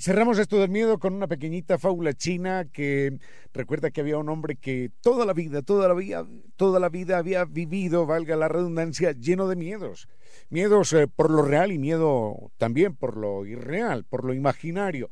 [0.00, 3.18] Cerramos esto del miedo con una pequeñita fábula china que
[3.52, 6.24] recuerda que había un hombre que toda la vida, toda la vida,
[6.54, 10.06] toda la vida había vivido, valga la redundancia, lleno de miedos.
[10.50, 15.10] Miedos eh, por lo real y miedo también por lo irreal, por lo imaginario.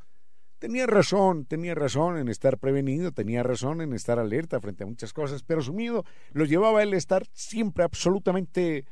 [0.61, 5.12] Tenía razón, tenía razón en estar prevenido, tenía razón en estar alerta frente a muchas
[5.12, 8.84] cosas, pero su miedo lo llevaba a él a estar siempre absolutamente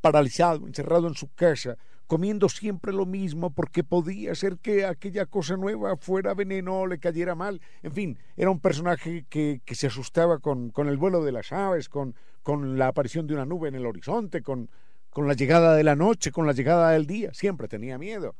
[0.00, 1.76] paralizado, encerrado en su casa,
[2.12, 6.98] comiendo siempre lo mismo porque podía ser que aquella cosa nueva fuera veneno o le
[6.98, 7.62] cayera mal.
[7.82, 11.52] En fin, era un personaje que, que se asustaba con, con, el vuelo de las
[11.52, 14.68] aves, con, con la aparición de una nube en el horizonte, con,
[15.08, 17.32] con la llegada de la noche, con la llegada del día.
[17.32, 18.36] Siempre tenía miedo.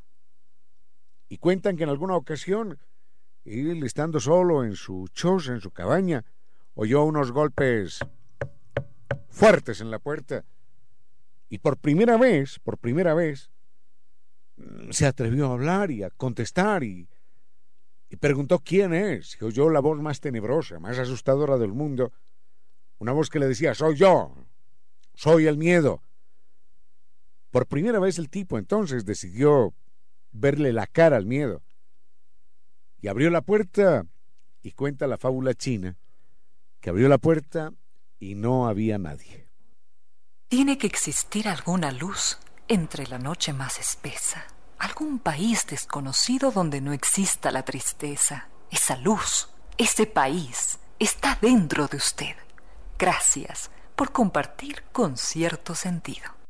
[1.30, 2.78] Y cuentan que en alguna ocasión,
[3.46, 6.26] él estando solo en su choza, en su cabaña,
[6.74, 8.00] oyó unos golpes
[9.30, 10.44] fuertes en la puerta.
[11.48, 13.50] Y por primera vez, por primera vez,
[14.90, 17.08] se atrevió a hablar y a contestar y,
[18.08, 19.38] y preguntó quién es.
[19.40, 22.12] Y oyó la voz más tenebrosa, más asustadora del mundo.
[22.98, 24.34] Una voz que le decía, soy yo,
[25.14, 26.02] soy el miedo.
[27.50, 29.74] Por primera vez el tipo entonces decidió
[30.30, 31.62] verle la cara al miedo.
[33.00, 34.06] Y abrió la puerta
[34.62, 35.96] y cuenta la fábula china
[36.80, 37.72] que abrió la puerta
[38.18, 39.48] y no había nadie.
[40.48, 42.38] Tiene que existir alguna luz
[42.68, 44.44] entre la noche más espesa,
[44.78, 48.48] algún país desconocido donde no exista la tristeza.
[48.70, 49.48] Esa luz,
[49.78, 52.36] ese país, está dentro de usted.
[52.98, 56.41] Gracias por compartir con cierto sentido.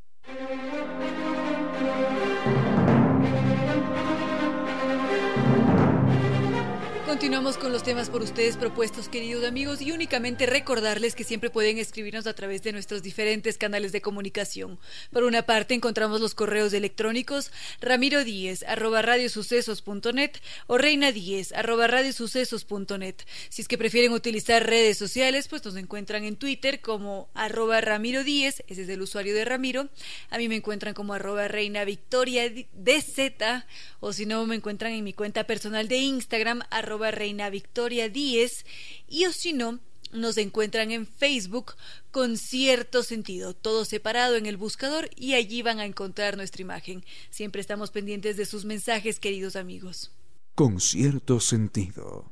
[7.13, 11.77] Continuamos con los temas por ustedes propuestos, queridos amigos, y únicamente recordarles que siempre pueden
[11.77, 14.79] escribirnos a través de nuestros diferentes canales de comunicación.
[15.13, 17.53] Por una parte, encontramos los correos electrónicos
[17.83, 20.31] ramiro díez arroba radiosucesos.net
[20.67, 23.17] o reina díez arroba radiosucesos.net.
[23.51, 28.25] Si es que prefieren utilizar redes sociales, pues nos encuentran en Twitter como arroba ramiro
[28.25, 29.91] díez, ese es el usuario de Ramiro.
[30.31, 33.65] A mí me encuentran como arroba reina victoria DZ,
[34.01, 38.65] o si no, me encuentran en mi cuenta personal de Instagram, arroba Reina Victoria 10
[39.09, 39.81] y o si no,
[40.13, 41.75] nos encuentran en Facebook
[42.11, 47.05] con cierto sentido, todo separado en el buscador y allí van a encontrar nuestra imagen.
[47.31, 50.13] Siempre estamos pendientes de sus mensajes, queridos amigos.
[50.55, 52.31] Con cierto sentido.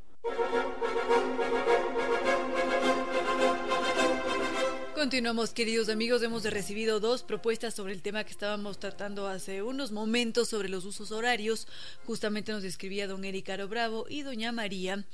[5.00, 6.22] Continuamos, queridos amigos.
[6.22, 10.84] Hemos recibido dos propuestas sobre el tema que estábamos tratando hace unos momentos sobre los
[10.84, 11.66] usos horarios.
[12.04, 15.06] Justamente nos escribía don Ericaro Bravo y doña María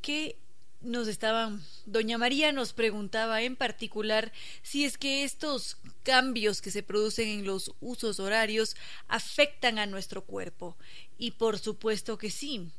[0.00, 0.38] que
[0.80, 1.62] nos estaban.
[1.84, 4.32] Doña María nos preguntaba en particular
[4.62, 8.76] si es que estos cambios que se producen en los usos horarios
[9.08, 10.74] afectan a nuestro cuerpo.
[11.18, 12.70] Y por supuesto que sí.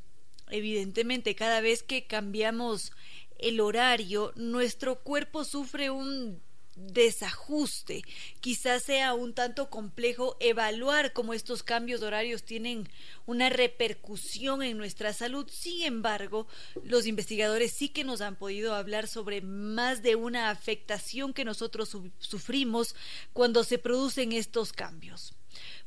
[0.49, 2.91] Evidentemente, cada vez que cambiamos
[3.37, 6.41] el horario, nuestro cuerpo sufre un
[6.75, 8.03] desajuste.
[8.41, 12.89] Quizás sea un tanto complejo evaluar cómo estos cambios horarios tienen
[13.25, 15.47] una repercusión en nuestra salud.
[15.49, 16.47] Sin embargo,
[16.83, 21.97] los investigadores sí que nos han podido hablar sobre más de una afectación que nosotros
[22.19, 22.95] sufrimos
[23.33, 25.33] cuando se producen estos cambios.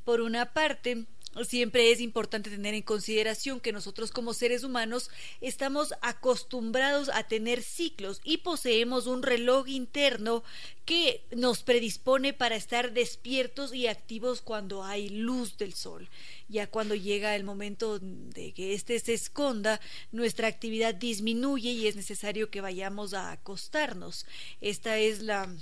[0.04, 1.06] Por una parte,
[1.46, 5.10] Siempre es importante tener en consideración que nosotros como seres humanos
[5.40, 10.42] estamos acostumbrados a tener ciclos y poseemos un reloj interno
[10.84, 16.08] que nos predispone para estar despiertos y activos cuando hay luz del sol.
[16.48, 21.94] Ya cuando llega el momento de que éste se esconda, nuestra actividad disminuye y es
[21.94, 24.26] necesario que vayamos a acostarnos.
[24.60, 25.54] Esta es la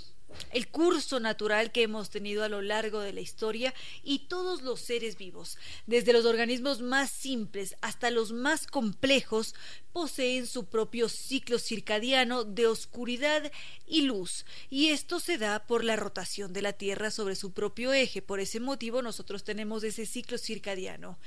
[0.53, 4.81] el curso natural que hemos tenido a lo largo de la historia y todos los
[4.81, 9.55] seres vivos, desde los organismos más simples hasta los más complejos,
[9.93, 13.51] poseen su propio ciclo circadiano de oscuridad
[13.87, 17.93] y luz, y esto se da por la rotación de la Tierra sobre su propio
[17.93, 18.23] eje.
[18.23, 21.19] Por ese motivo nosotros tenemos ese ciclo circadiano.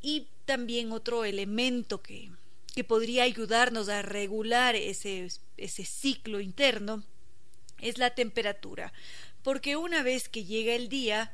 [0.00, 2.30] Y también otro elemento que,
[2.74, 7.02] que podría ayudarnos a regular ese, ese ciclo interno
[7.80, 8.92] es la temperatura,
[9.42, 11.32] porque una vez que llega el día,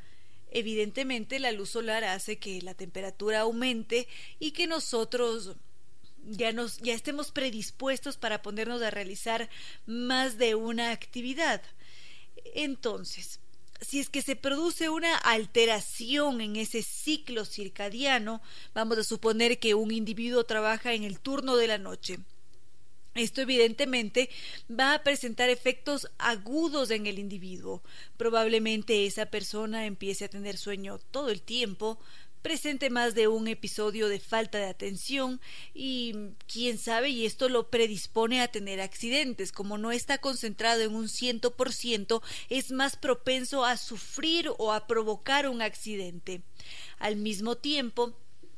[0.51, 5.57] evidentemente la luz solar hace que la temperatura aumente y que nosotros
[6.27, 9.51] ya nos ya estemos predispuestos para ponernos a realizar
[9.87, 11.63] más de una actividad.
[12.55, 13.41] Entonces,
[13.81, 18.41] si es que se produce una alteración en ese ciclo circadiano,
[18.73, 22.19] vamos a suponer que un individuo trabaja en el turno de la noche
[23.15, 24.29] Esto evidentemente
[24.69, 27.83] va a presentar efectos agudos en el individuo.
[28.17, 31.99] Probablemente esa persona empiece a tener sueño todo el tiempo,
[32.45, 35.41] presente más de un episodio de falta de atención
[35.73, 36.15] y
[36.47, 39.51] quién sabe y esto lo predispone a tener accidentes.
[39.51, 44.73] Como no está concentrado en un ciento por ciento, es más propenso a sufrir o
[44.73, 46.43] a provocar un accidente.
[46.99, 48.15] Al mismo tiempo,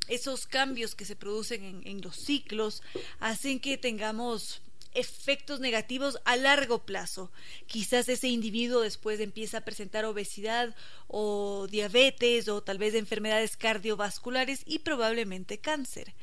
[0.08, 2.82] esos cambios que se producen en, los ciclos
[3.20, 4.62] hacen que tengamos
[4.94, 7.30] efectos negativos a largo plazo.
[7.66, 10.74] Quizás ese individuo después empieza a presentar obesidad
[11.06, 16.14] o diabetes o tal vez enfermedades cardiovasculares y probablemente cáncer.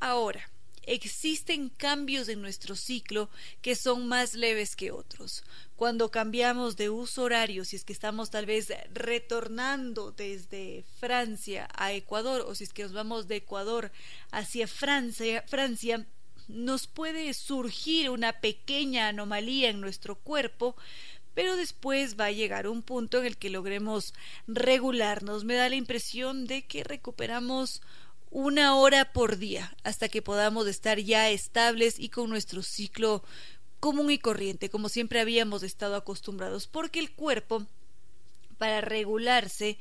[0.00, 0.50] Ahora,
[0.86, 3.28] existen cambios en nuestro ciclo
[3.60, 5.44] que son más leves que otros.
[5.74, 11.92] Cuando cambiamos de uso horario, si es que estamos tal vez retornando desde Francia a
[11.92, 13.92] Ecuador o si es que nos vamos de Ecuador
[14.30, 16.06] hacia Francia, Francia
[16.48, 20.76] nos puede surgir una pequeña anomalía en nuestro cuerpo,
[21.34, 24.14] pero después va a llegar un punto en el que logremos
[24.46, 25.44] regularnos.
[25.44, 27.82] Me da la impresión de que recuperamos
[28.36, 33.24] una hora por día hasta que podamos estar ya estables y con nuestro ciclo
[33.80, 37.64] común y corriente, como siempre habíamos estado acostumbrados, porque el cuerpo,
[38.58, 39.78] para regularse,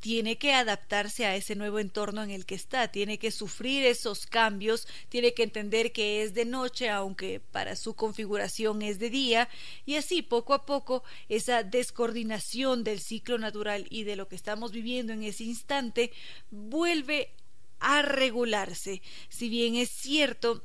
[0.00, 4.26] tiene que adaptarse a ese nuevo entorno en el que está, tiene que sufrir esos
[4.26, 9.48] cambios, tiene que entender que es de noche, aunque para su configuración es de día,
[9.86, 14.72] y así poco a poco esa descoordinación del ciclo natural y de lo que estamos
[14.72, 16.10] viviendo en ese instante
[16.50, 17.30] vuelve
[17.80, 19.02] a regularse.
[19.28, 20.64] Si bien es cierto,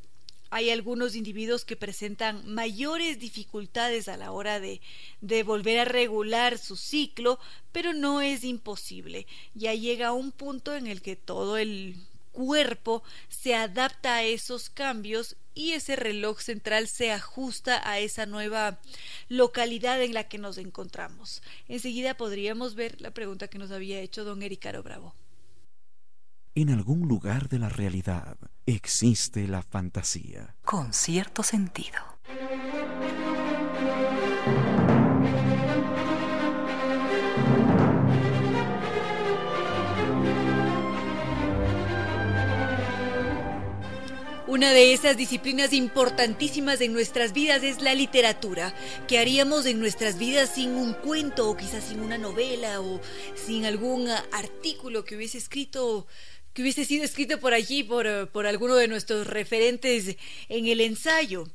[0.51, 4.81] hay algunos individuos que presentan mayores dificultades a la hora de,
[5.21, 7.39] de, volver a regular su ciclo,
[7.71, 9.27] pero no es imposible.
[9.53, 11.95] Ya llega un punto en el que todo el
[12.31, 18.79] cuerpo se adapta a esos cambios y ese reloj central se ajusta a esa nueva
[19.27, 21.41] localidad en la que nos encontramos.
[21.67, 25.13] Enseguida podríamos ver la pregunta que nos había hecho don Ericaro Bravo.
[26.61, 28.35] En algún lugar de la realidad
[28.65, 30.57] existe la fantasía.
[30.65, 32.01] Con cierto sentido.
[44.47, 48.73] Una de esas disciplinas importantísimas en nuestras vidas es la literatura.
[49.07, 52.99] ¿Qué haríamos en nuestras vidas sin un cuento o quizás sin una novela o
[53.35, 56.05] sin algún artículo que hubiese escrito
[56.53, 60.81] que hubiese sido escrito por allí por, eh, por alguno de nuestros referentes en el
[60.81, 61.47] ensayo.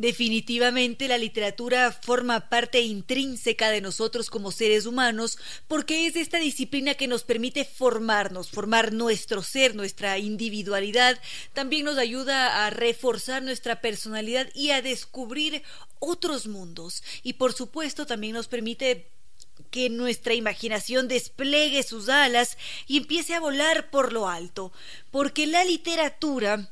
[0.00, 5.36] Definitivamente la literatura forma parte intrínseca de nosotros como seres humanos
[5.68, 11.20] porque es esta disciplina que nos permite formarnos, formar nuestro ser, nuestra individualidad,
[11.52, 15.62] también nos ayuda a reforzar nuestra personalidad y a descubrir
[15.98, 19.10] otros mundos y por supuesto también nos permite
[19.70, 22.56] que nuestra imaginación despliegue sus alas
[22.86, 24.72] y empiece a volar por lo alto,
[25.10, 26.70] porque la literatura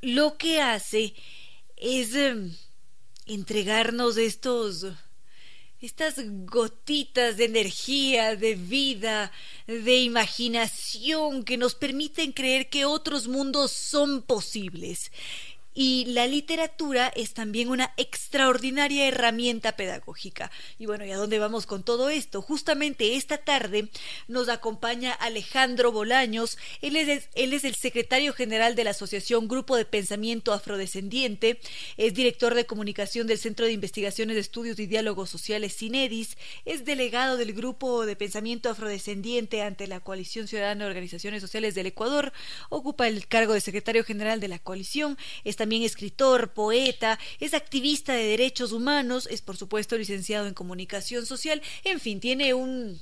[0.00, 1.14] lo que hace
[1.76, 2.54] es em,
[3.26, 4.86] entregarnos estos
[5.84, 6.14] estas
[6.46, 9.30] gotitas de energía, de vida,
[9.66, 15.12] de imaginación que nos permiten creer que otros mundos son posibles.
[15.74, 20.50] Y la literatura es también una extraordinaria herramienta pedagógica.
[20.78, 22.40] Y bueno, ¿y a dónde vamos con todo esto?
[22.42, 23.88] Justamente esta tarde
[24.28, 26.58] nos acompaña Alejandro Bolaños.
[26.80, 31.60] Él es, él es el secretario general de la Asociación Grupo de Pensamiento Afrodescendiente.
[31.96, 36.36] Es director de comunicación del Centro de Investigaciones de Estudios y Diálogos Sociales CINEDIS.
[36.64, 41.86] Es delegado del Grupo de Pensamiento Afrodescendiente ante la Coalición Ciudadana de Organizaciones Sociales del
[41.86, 42.32] Ecuador.
[42.68, 45.18] Ocupa el cargo de secretario general de la coalición.
[45.42, 51.24] Está también escritor, poeta, es activista de derechos humanos, es por supuesto licenciado en comunicación
[51.24, 53.00] social, en fin, tiene un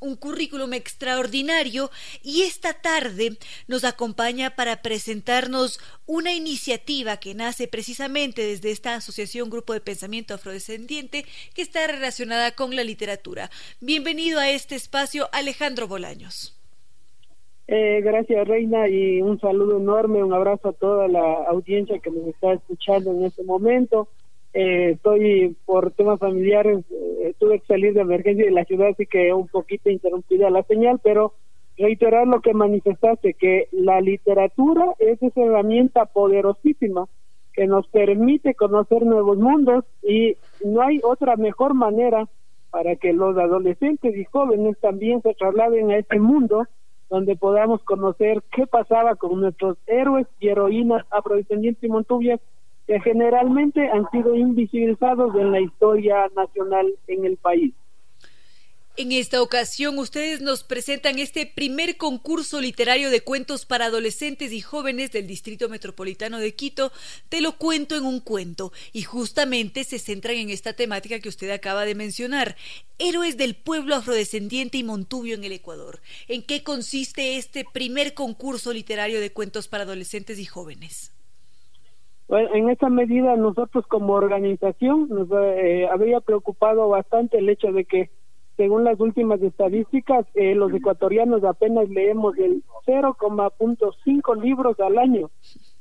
[0.00, 1.88] un currículum extraordinario
[2.24, 3.38] y esta tarde
[3.68, 10.34] nos acompaña para presentarnos una iniciativa que nace precisamente desde esta asociación Grupo de Pensamiento
[10.34, 13.48] Afrodescendiente que está relacionada con la literatura.
[13.80, 16.61] Bienvenido a este espacio, Alejandro Bolaños.
[17.74, 22.26] Eh, gracias, Reina, y un saludo enorme, un abrazo a toda la audiencia que nos
[22.26, 24.08] está escuchando en este momento.
[24.52, 29.06] Eh, estoy por temas familiares, eh, tuve que salir de emergencia de la ciudad, así
[29.06, 31.32] que un poquito interrumpida la señal, pero
[31.78, 37.08] reiterar lo que manifestaste, que la literatura es esa herramienta poderosísima
[37.54, 42.28] que nos permite conocer nuevos mundos y no hay otra mejor manera
[42.70, 46.66] para que los adolescentes y jóvenes también se trasladen a este mundo
[47.12, 52.40] donde podamos conocer qué pasaba con nuestros héroes y heroínas afrodescendientes y montubias
[52.86, 57.74] que generalmente han sido invisibilizados en la historia nacional en el país.
[58.98, 64.60] En esta ocasión ustedes nos presentan este primer concurso literario de cuentos para adolescentes y
[64.60, 66.92] jóvenes del Distrito Metropolitano de Quito,
[67.30, 71.50] Te lo cuento en un cuento, y justamente se centran en esta temática que usted
[71.52, 72.54] acaba de mencionar,
[72.98, 76.00] Héroes del pueblo afrodescendiente y Montubio en el Ecuador.
[76.28, 81.14] ¿En qué consiste este primer concurso literario de cuentos para adolescentes y jóvenes?
[82.28, 87.86] Bueno, en esta medida nosotros como organización nos eh, habría preocupado bastante el hecho de
[87.86, 88.10] que
[88.56, 95.30] según las últimas estadísticas, eh, los ecuatorianos apenas leemos el 0,5 libros al año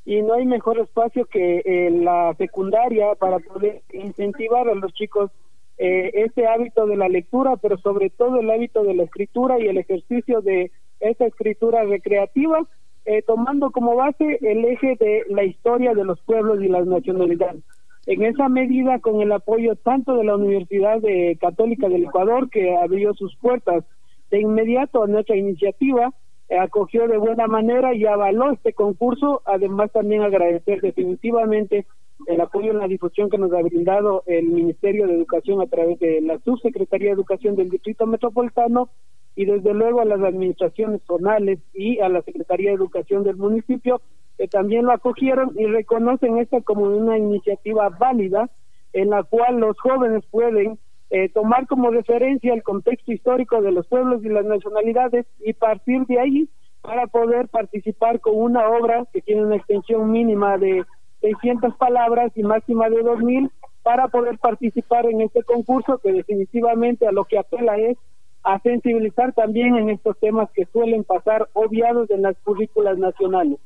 [0.06, 5.32] y no hay mejor espacio que eh, la secundaria para poder incentivar a los chicos
[5.78, 9.68] eh, ese hábito de la lectura, pero sobre todo el hábito de la escritura y
[9.68, 12.68] el ejercicio de esa escritura recreativa,
[13.06, 17.64] eh, tomando como base el eje de la historia de los pueblos y las nacionalidades.
[18.12, 20.99] En esa medida, con el apoyo tanto de la Universidad
[21.39, 23.86] Católica del Ecuador, que abrió sus puertas
[24.30, 26.14] de inmediato a nuestra iniciativa,
[26.49, 29.41] eh, acogió de buena manera y avaló este concurso.
[29.45, 31.86] Además, también agradecer definitivamente
[32.28, 35.97] el apoyo en la difusión que nos ha brindado el Ministerio de Educación a través
[35.99, 38.89] de la Subsecretaría de Educación del Distrito Metropolitano
[39.38, 44.01] y desde luego a las administraciones zonales y a la Secretaría de Educación del municipio
[44.42, 48.50] que también lo acogieron y reconocen esta como una iniciativa válida
[48.92, 50.80] en la cual los jóvenes pueden
[51.12, 56.08] eh, tomar como referencia el contexto histórico de los pueblos y las nacionalidades y partir
[56.08, 56.50] de ahí
[56.82, 60.86] para poder participar con una obra que tiene una extensión mínima de
[61.22, 63.52] 600 palabras y máxima de 2000
[63.84, 67.96] para poder participar en este concurso que definitivamente a lo que apela es
[68.42, 73.60] a sensibilizar también en estos temas que suelen pasar obviados en las currículas nacionales.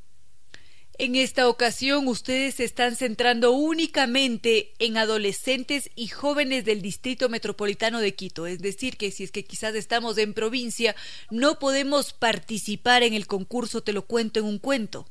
[0.98, 8.00] En esta ocasión ustedes se están centrando únicamente en adolescentes y jóvenes del Distrito Metropolitano
[8.00, 10.96] de Quito, es decir, que si es que quizás estamos en provincia,
[11.30, 15.04] no podemos participar en el concurso Te lo cuento en un cuento.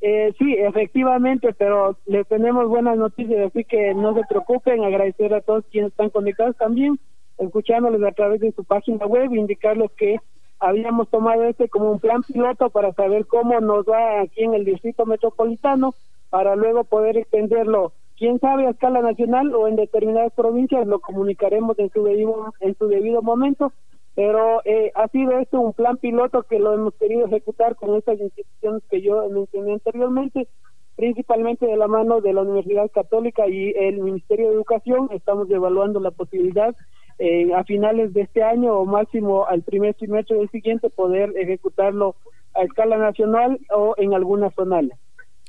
[0.00, 5.40] Eh, sí, efectivamente, pero les tenemos buenas noticias, así que no se preocupen, agradecer a
[5.40, 6.98] todos quienes están conectados también,
[7.38, 10.16] escuchándoles a través de su página web, indicarles que
[10.62, 14.64] habíamos tomado este como un plan piloto para saber cómo nos va aquí en el
[14.64, 15.94] distrito metropolitano
[16.30, 21.76] para luego poder extenderlo quién sabe a escala nacional o en determinadas provincias lo comunicaremos
[21.80, 23.72] en su debido en su debido momento
[24.14, 28.20] pero eh, ha sido esto un plan piloto que lo hemos querido ejecutar con estas
[28.20, 30.46] instituciones que yo mencioné anteriormente
[30.94, 35.98] principalmente de la mano de la Universidad Católica y el Ministerio de Educación estamos evaluando
[35.98, 36.76] la posibilidad
[37.24, 42.16] eh, a finales de este año o máximo al primer trimestre del siguiente poder ejecutarlo
[42.52, 44.86] a escala nacional o en algunas zonas.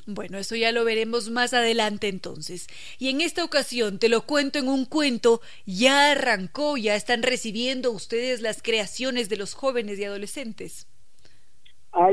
[0.05, 2.67] Bueno, eso ya lo veremos más adelante entonces.
[2.99, 7.91] Y en esta ocasión, te lo cuento en un cuento, ya arrancó, ya están recibiendo
[7.91, 10.88] ustedes las creaciones de los jóvenes y adolescentes.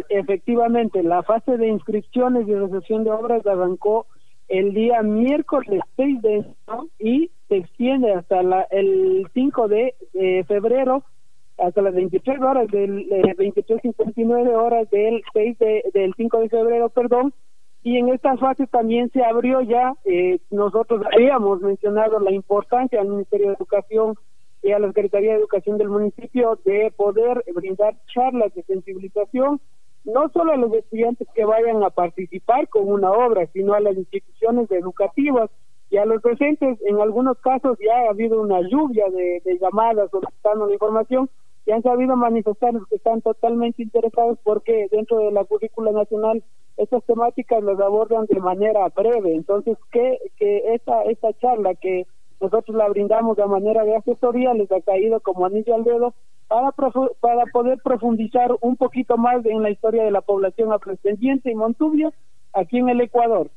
[0.09, 4.07] Efectivamente, la fase de inscripciones y recepción de obras arrancó
[4.49, 9.95] el día miércoles 6 de enero y se extiende hasta la, el 5 de
[10.49, 11.05] febrero,
[11.59, 16.89] hasta las 23 horas del eh, 23.59 horas del 6 de, del 5 de febrero,
[16.89, 17.35] perdón,
[17.83, 23.09] y en esta fase también se abrió ya, eh, nosotros habíamos mencionado la importancia al
[23.09, 24.15] Ministerio de Educación
[24.63, 29.61] y a la Secretaría de Educación del municipio de poder brindar charlas de sensibilización
[30.05, 33.97] no solo a los estudiantes que vayan a participar con una obra, sino a las
[33.97, 35.51] instituciones educativas
[35.91, 36.79] y a los docentes.
[36.87, 41.29] En algunos casos ya ha habido una lluvia de, llamadas solicitando la información
[41.67, 46.43] y han sabido manifestar que están totalmente interesados porque dentro de la currícula nacional
[46.77, 49.35] estas temáticas las abordan de manera breve.
[49.35, 52.07] Entonces, que, que esta, esta charla que
[52.41, 56.15] nosotros la brindamos de manera de asesoría les ha caído como anillo al dedo
[56.49, 56.73] para,
[57.21, 62.15] para poder profundizar un poquito más en la historia de la población afrodescendiente y Montubio
[62.55, 63.51] aquí en el Ecuador.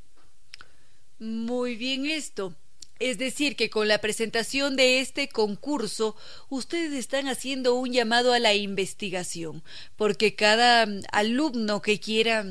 [1.20, 2.56] Muy bien esto.
[3.00, 6.16] Es decir, que con la presentación de este concurso,
[6.50, 9.64] ustedes están haciendo un llamado a la investigación,
[9.98, 12.46] porque cada alumno que quiera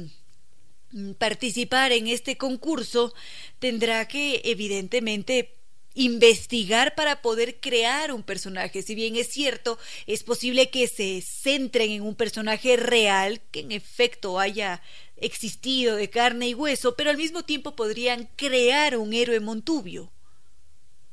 [1.18, 3.14] participar en este concurso
[3.60, 5.56] tendrá que, evidentemente,
[5.94, 8.82] investigar para poder crear un personaje.
[8.82, 13.72] Si bien es cierto, es posible que se centren en un personaje real, que en
[13.72, 14.82] efecto haya
[15.22, 20.10] existido de carne y hueso, pero al mismo tiempo podrían crear un héroe Montubio.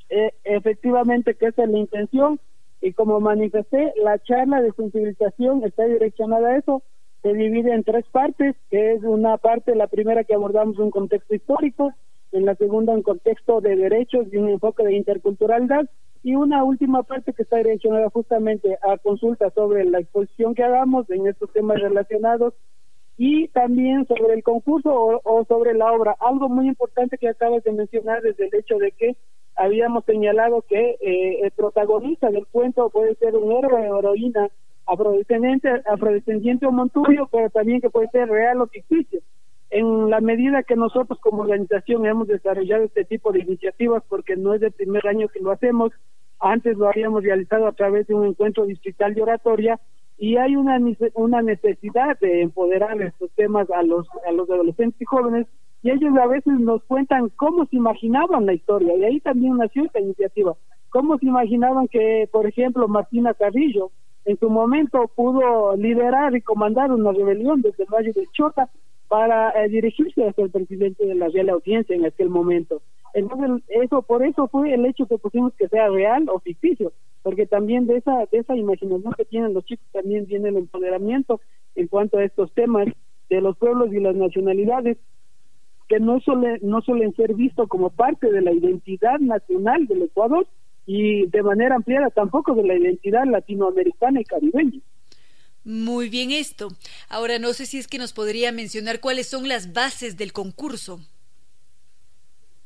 [0.10, 2.40] Eh, efectivamente que esa es la intención
[2.82, 6.82] y como manifesté, la charla de sensibilización está direccionada a eso,
[7.22, 11.36] se divide en tres partes, que es una parte, la primera que abordamos un contexto
[11.36, 11.94] histórico,
[12.32, 15.90] en la segunda un contexto de derechos y un enfoque de interculturalidad,
[16.24, 21.10] y una última parte que está direccionada justamente a consultas sobre la exposición que hagamos
[21.10, 22.54] en estos temas relacionados
[23.22, 26.16] y también sobre el concurso o, sobre la obra.
[26.22, 29.18] Algo muy importante que acabas de mencionar es el hecho de que
[29.58, 34.48] habíamos señalado que eh, el protagonista del cuento puede ser un héroe o heroína
[34.88, 39.20] afrodescendiente, afrodescendiente o monturio, pero también que puede ser real o ficticio.
[39.70, 44.54] En la medida que nosotros como organización hemos desarrollado este tipo de iniciativas, porque no
[44.54, 45.92] es el primer año que lo hacemos,
[46.40, 49.78] antes lo habíamos realizado a través de un encuentro distrital de oratoria
[50.20, 50.78] y hay una,
[51.14, 55.48] una necesidad de empoderar estos temas a los, a los adolescentes y jóvenes
[55.82, 59.86] y ellos a veces nos cuentan cómo se imaginaban la historia y ahí también nació
[59.86, 60.56] esta iniciativa.
[60.90, 63.92] Cómo se imaginaban que, por ejemplo, Martina Carrillo
[64.26, 68.70] en su momento pudo liderar y comandar una rebelión desde el Valle de Chota
[69.08, 72.82] para eh, dirigirse hacia el presidente de la Real Audiencia en aquel momento.
[73.14, 76.92] Entonces, eso, por eso fue el hecho que pusimos que sea real o ficticio,
[77.22, 81.42] porque también de esa, de esa imaginación que tienen los chicos también viene el empoderamiento
[81.76, 82.88] en cuanto a estos temas
[83.30, 84.98] de los pueblos y las nacionalidades
[85.88, 90.48] que no suelen, no suelen ser vistos como parte de la identidad nacional del Ecuador
[90.86, 94.80] y de manera ampliada tampoco de la identidad latinoamericana y caribeña.
[95.64, 96.70] Muy bien esto.
[97.10, 101.00] Ahora no sé si es que nos podría mencionar cuáles son las bases del concurso.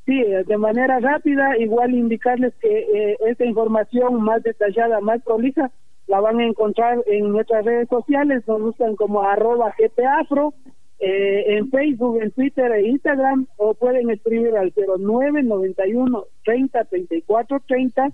[0.05, 5.71] Sí, de manera rápida, igual indicarles que eh, esta información más detallada, más prolija,
[6.07, 10.53] la van a encontrar en nuestras redes sociales, nos buscan como arroba gtafro,
[10.99, 18.09] eh, en Facebook, en Twitter e Instagram, o pueden escribir al 0991 30 34 30,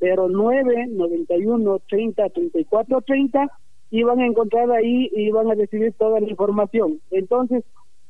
[0.00, 3.48] 0991 30 34 30,
[3.90, 7.00] y van a encontrar ahí y van a recibir toda la información.
[7.10, 7.64] Entonces,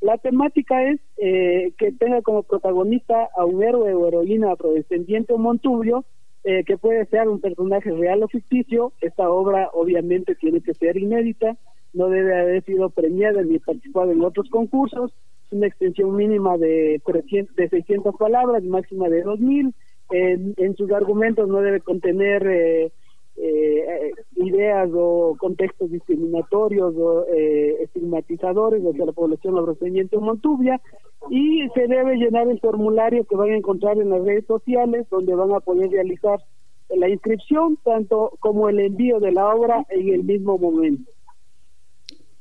[0.04, 5.38] la temática es eh, que tenga como protagonista a un héroe o heroína afrodescendiente o
[5.38, 6.04] montubio,
[6.44, 8.92] eh, que puede ser un personaje real o ficticio.
[9.00, 11.56] Esta obra obviamente tiene que ser inédita,
[11.94, 15.14] no debe haber sido premiada ni participado en otros concursos,
[15.50, 19.74] una extensión mínima de, 300, de 600 palabras, máxima de 2000.
[20.10, 22.92] En, en sus argumentos no debe contener...
[23.36, 30.80] Eh, ideas o contextos discriminatorios o eh, estigmatizadores hacia la población afrodescendiente o montubia
[31.30, 35.34] y se debe llenar el formulario que van a encontrar en las redes sociales donde
[35.34, 36.38] van a poder realizar
[36.90, 41.10] la inscripción tanto como el envío de la obra en el mismo momento.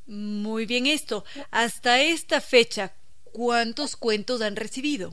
[0.06, 1.24] Muy bien esto.
[1.50, 2.94] Hasta esta fecha,
[3.32, 5.12] ¿cuántos cuentos han recibido?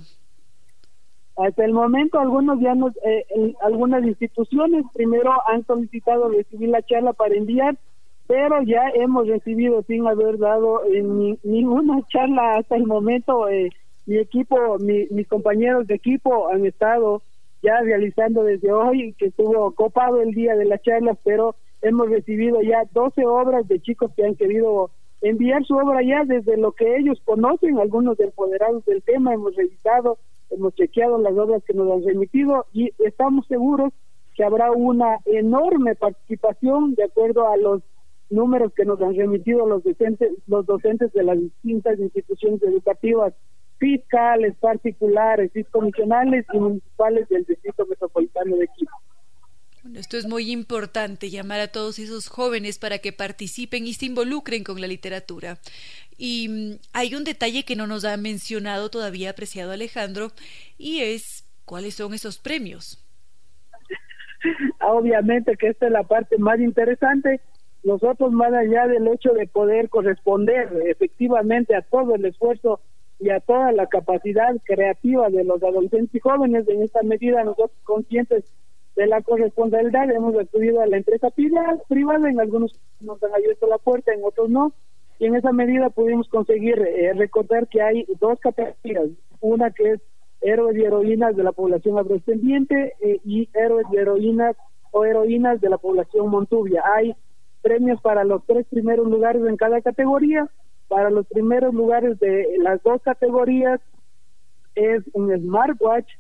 [1.40, 7.14] Hasta el momento algunos ya nos, eh, algunas instituciones primero han solicitado recibir la charla
[7.14, 7.78] para enviar,
[8.26, 13.48] pero ya hemos recibido sin haber dado eh, ni, ninguna charla hasta el momento.
[13.48, 13.70] Eh,
[14.04, 17.22] mi equipo, mis compañeros de equipo han estado
[17.62, 22.60] ya realizando desde hoy, que estuvo copado el día de la charla, pero hemos recibido
[22.60, 24.90] ya 12 obras de chicos que han querido
[25.22, 30.18] enviar su obra ya desde lo que ellos conocen, algunos empoderados del tema, hemos revisado
[30.50, 33.92] hemos chequeado las obras que nos han remitido y estamos seguros
[34.34, 37.82] que habrá una enorme participación de acuerdo a los
[38.30, 43.34] números que nos han remitido los docentes, los docentes de las distintas instituciones educativas
[43.78, 48.92] fiscales, particulares, comisionales y municipales del Distrito Metropolitano de Quito.
[49.82, 54.04] Bueno, esto es muy importante, llamar a todos esos jóvenes para que participen y se
[54.04, 55.58] involucren con la literatura.
[56.22, 60.32] Y mm, hay un detalle que no nos ha mencionado todavía, apreciado Alejandro,
[60.76, 63.02] y es cuáles son esos premios.
[64.82, 67.40] Obviamente que esta es la parte más interesante.
[67.84, 72.80] Nosotros, más allá del hecho de poder corresponder efectivamente a todo el esfuerzo
[73.18, 77.78] y a toda la capacidad creativa de los adolescentes y jóvenes, en esta medida nosotros
[77.84, 78.44] conscientes
[78.94, 83.78] de la corresponsabilidad hemos acudido a la empresa privada, en algunos nos han abierto la
[83.78, 84.74] puerta, en otros no,
[85.20, 89.10] y en esa medida pudimos conseguir eh, recordar que hay dos categorías,
[89.40, 90.00] una que es
[90.40, 94.56] héroes y heroínas de la población afrodescendiente eh, y héroes y heroínas
[94.92, 96.82] o heroínas de la población montubia.
[96.96, 97.14] Hay
[97.60, 100.48] premios para los tres primeros lugares en cada categoría.
[100.88, 103.78] Para los primeros lugares de las dos categorías
[104.74, 106.10] es un smartwatch,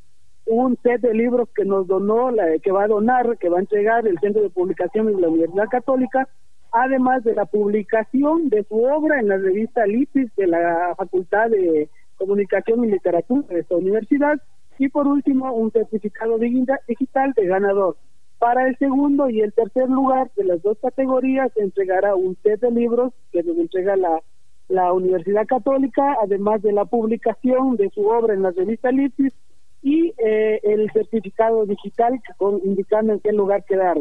[0.44, 3.60] un set de libros que nos donó, la, que va a donar, que va a
[3.60, 6.28] entregar el Centro de Publicaciones de la Universidad Católica,
[6.72, 11.88] además de la publicación de su obra en la revista LIPIS de la Facultad de
[12.16, 14.40] Comunicación y Literatura de esta universidad
[14.78, 17.96] y por último un certificado digital de ganador.
[18.38, 22.60] Para el segundo y el tercer lugar de las dos categorías se entregará un set
[22.60, 24.20] de libros que nos entrega la,
[24.68, 29.34] la Universidad Católica, además de la publicación de su obra en la revista Lipsis
[29.82, 32.20] y eh, el certificado digital
[32.64, 33.98] indicando en qué lugar quedar.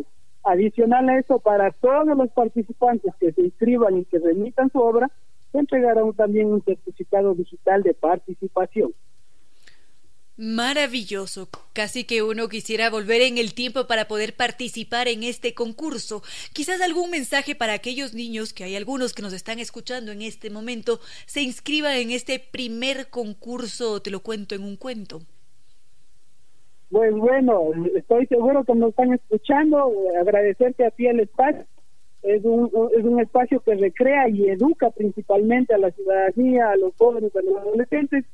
[0.50, 5.12] Adicional a eso, para todos los participantes que se inscriban y que remitan su obra,
[5.52, 8.96] se entregará también un certificado digital de participación.
[10.38, 11.50] Maravilloso.
[11.74, 16.24] Casi que uno quisiera volver en el tiempo para poder participar en este concurso.
[16.52, 20.50] Quizás algún mensaje para aquellos niños, que hay algunos que nos están escuchando en este
[20.50, 25.22] momento, se inscriban en este primer concurso, te lo cuento en un cuento.
[26.90, 29.94] Pues bueno, estoy seguro que nos están escuchando.
[30.20, 31.66] Agradecerte a ti el espacio.
[32.24, 36.94] Es un, es un espacio que recrea y educa principalmente a la ciudadanía, a los
[36.98, 38.26] jóvenes, a los adolescentes.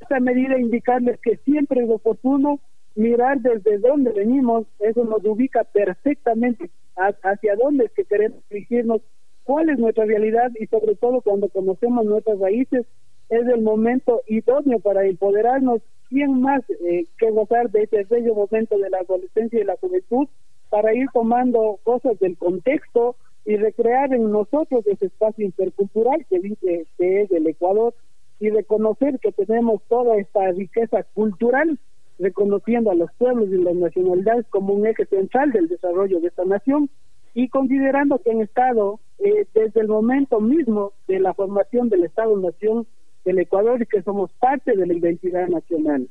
[0.00, 2.58] Esta medida indicarles que siempre es oportuno
[2.96, 4.66] mirar desde dónde venimos.
[4.80, 9.00] Eso nos ubica perfectamente hacia dónde es que queremos dirigirnos,
[9.44, 12.84] cuál es nuestra realidad y sobre todo cuando conocemos nuestras raíces,
[13.28, 15.80] es el momento idóneo para empoderarnos
[16.12, 20.28] ¿quién más eh, que gozar de ese bello momento de la adolescencia y la juventud
[20.68, 26.86] para ir tomando cosas del contexto y recrear en nosotros ese espacio intercultural que dice
[26.98, 27.94] que es el Ecuador
[28.40, 31.78] y reconocer que tenemos toda esta riqueza cultural,
[32.18, 36.44] reconociendo a los pueblos y las nacionalidades como un eje central del desarrollo de esta
[36.44, 36.90] nación
[37.34, 42.86] y considerando que han estado eh, desde el momento mismo de la formación del Estado-Nación
[43.24, 46.08] del Ecuador y que somos parte de la identidad nacional.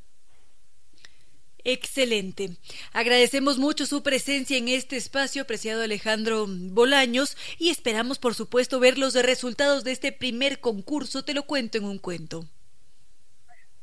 [1.64, 2.50] Excelente.
[2.94, 8.98] Agradecemos mucho su presencia en este espacio, apreciado Alejandro Bolaños, y esperamos, por supuesto, ver
[8.98, 11.24] los resultados de este primer concurso.
[11.24, 12.46] Te lo cuento en un cuento.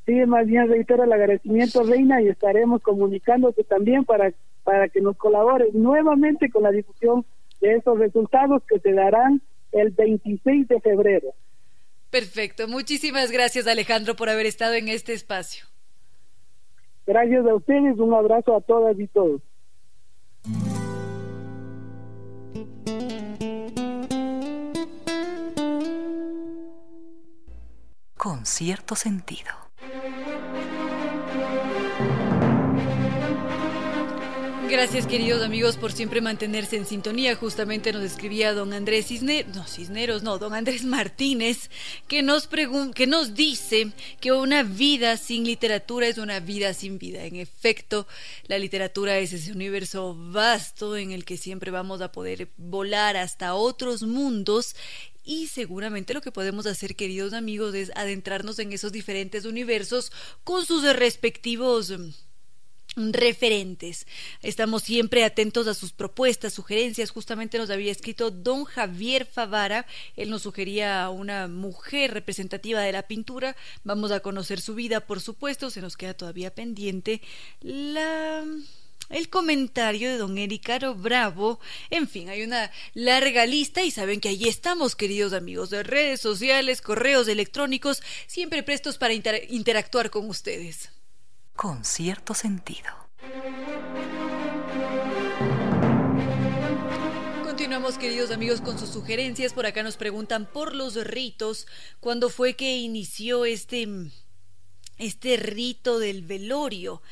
[0.06, 4.32] Sí, más bien reitero el agradecimiento, Reina, y estaremos comunicándote también para,
[4.64, 7.24] para que nos colabores nuevamente con la difusión
[7.60, 11.34] de estos resultados que se darán el 26 de febrero.
[12.10, 12.68] Perfecto.
[12.68, 15.66] Muchísimas gracias, Alejandro, por haber estado en este espacio.
[17.06, 17.98] Gracias a ustedes.
[17.98, 19.40] Un abrazo a todas y todos.
[28.16, 29.67] Con cierto sentido.
[34.70, 37.34] Gracias queridos amigos por siempre mantenerse en sintonía.
[37.34, 41.70] Justamente nos escribía don Andrés Cisneros, no Cisneros, no, don Andrés Martínez,
[42.06, 42.46] que nos
[42.94, 47.24] que nos dice que una vida sin literatura es una vida sin vida.
[47.24, 48.06] En efecto,
[48.46, 53.54] la literatura es ese universo vasto en el que siempre vamos a poder volar hasta
[53.54, 54.76] otros mundos
[55.24, 60.12] y seguramente lo que podemos hacer, queridos amigos, es adentrarnos en esos diferentes universos
[60.44, 61.90] con sus respectivos
[63.12, 64.06] referentes.
[64.42, 67.10] Estamos siempre atentos a sus propuestas, sugerencias.
[67.10, 69.86] Justamente nos había escrito don Javier Favara.
[70.16, 73.56] Él nos sugería a una mujer representativa de la pintura.
[73.84, 75.70] Vamos a conocer su vida, por supuesto.
[75.70, 77.22] Se nos queda todavía pendiente
[77.60, 78.44] la
[79.10, 81.60] el comentario de don Ericaro Bravo.
[81.90, 86.20] En fin, hay una larga lista y saben que allí estamos, queridos amigos de redes
[86.20, 90.90] sociales, correos electrónicos, siempre prestos para interactuar con ustedes
[91.58, 92.88] con cierto sentido.
[97.42, 99.52] Continuamos, queridos amigos, con sus sugerencias.
[99.52, 101.66] Por acá nos preguntan por los ritos.
[101.98, 103.88] ¿Cuándo fue que inició este,
[104.98, 107.02] este rito del velorio?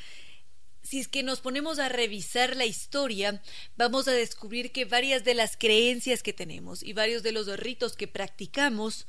[0.80, 3.42] Si es que nos ponemos a revisar la historia,
[3.76, 7.96] vamos a descubrir que varias de las creencias que tenemos y varios de los ritos
[7.96, 9.08] que practicamos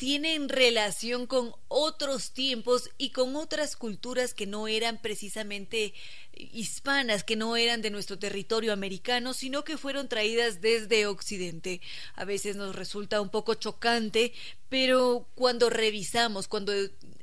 [0.00, 5.92] tienen relación con otros tiempos y con otras culturas que no eran precisamente
[6.32, 11.82] hispanas, que no eran de nuestro territorio americano, sino que fueron traídas desde Occidente.
[12.14, 14.32] A veces nos resulta un poco chocante,
[14.70, 16.72] pero cuando revisamos, cuando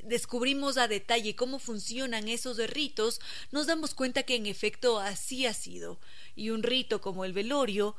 [0.04, 3.20] descubrimos a detalle cómo funcionan esos ritos,
[3.50, 6.00] nos damos cuenta que en efecto así ha sido.
[6.36, 7.96] Y un rito como el velorio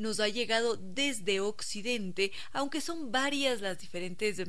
[0.00, 4.42] nos ha llegado desde Occidente, aunque son varias las diferentes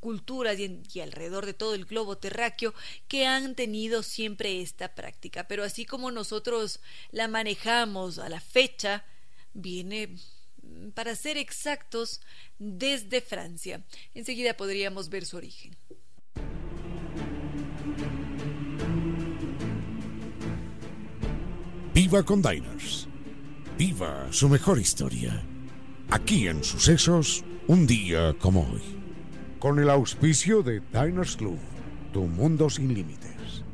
[0.00, 2.74] culturas y, alrededor de todo el globo terráqueo
[3.06, 5.46] que han tenido siempre esta práctica.
[5.46, 6.80] Pero así como nosotros
[7.10, 9.04] la manejamos a la fecha,
[9.52, 10.16] viene
[10.62, 12.20] mm, para ser exactos,
[12.58, 13.84] desde Francia.
[14.14, 15.76] Enseguida podríamos ver su origen.
[21.92, 23.08] Viva con Diners
[23.76, 25.42] Viva su mejor historia.
[26.08, 28.82] Aquí en Sucesos, un día como hoy.
[29.58, 31.58] Con el auspicio de Diners Club,
[32.12, 33.64] tu mundo sin límites.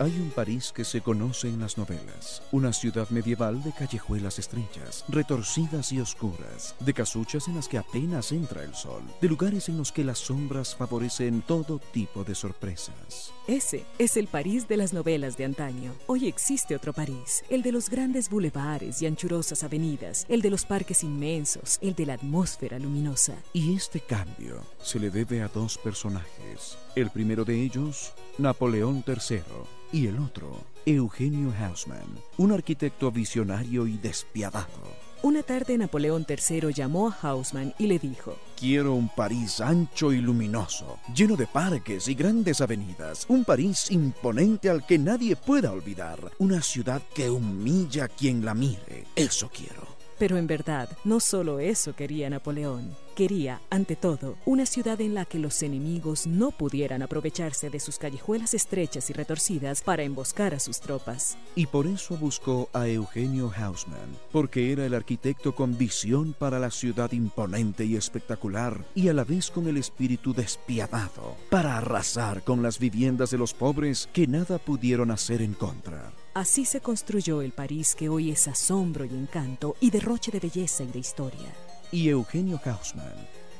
[0.00, 5.04] Hay un París que se conoce en las novelas, una ciudad medieval de callejuelas estrechas,
[5.08, 9.76] retorcidas y oscuras, de casuchas en las que apenas entra el sol, de lugares en
[9.76, 13.32] los que las sombras favorecen todo tipo de sorpresas.
[13.50, 15.92] Ese es el París de las novelas de antaño.
[16.06, 20.64] Hoy existe otro París, el de los grandes bulevares y anchurosas avenidas, el de los
[20.64, 23.34] parques inmensos, el de la atmósfera luminosa.
[23.52, 26.78] Y este cambio se le debe a dos personajes.
[26.94, 29.42] El primero de ellos, Napoleón III
[29.90, 30.52] y el otro,
[30.86, 34.99] Eugenio Hausmann, un arquitecto visionario y despiadado.
[35.22, 40.18] Una tarde Napoleón III llamó a Hausmann y le dijo, Quiero un París ancho y
[40.18, 46.18] luminoso, lleno de parques y grandes avenidas, un París imponente al que nadie pueda olvidar,
[46.38, 49.04] una ciudad que humilla a quien la mire.
[49.14, 49.99] Eso quiero.
[50.20, 52.94] Pero en verdad, no solo eso quería Napoleón.
[53.16, 57.98] Quería, ante todo, una ciudad en la que los enemigos no pudieran aprovecharse de sus
[57.98, 61.38] callejuelas estrechas y retorcidas para emboscar a sus tropas.
[61.54, 66.70] Y por eso buscó a Eugenio Hausmann, porque era el arquitecto con visión para la
[66.70, 72.62] ciudad imponente y espectacular, y a la vez con el espíritu despiadado, para arrasar con
[72.62, 76.12] las viviendas de los pobres que nada pudieron hacer en contra.
[76.32, 80.84] Así se construyó el París que hoy es asombro y encanto y derroche de belleza
[80.84, 81.48] y de historia.
[81.90, 83.12] Y Eugenio Hausmann,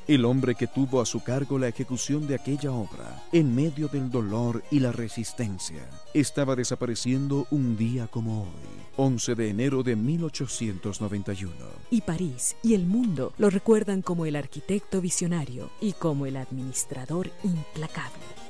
[0.07, 4.09] el hombre que tuvo a su cargo la ejecución de aquella obra, en medio del
[4.09, 8.49] dolor y la resistencia, estaba desapareciendo un día como hoy,
[8.95, 11.51] 11 de enero de 1891.
[11.89, 17.29] Y París y el mundo lo recuerdan como el arquitecto visionario y como el administrador
[17.43, 18.40] implacable.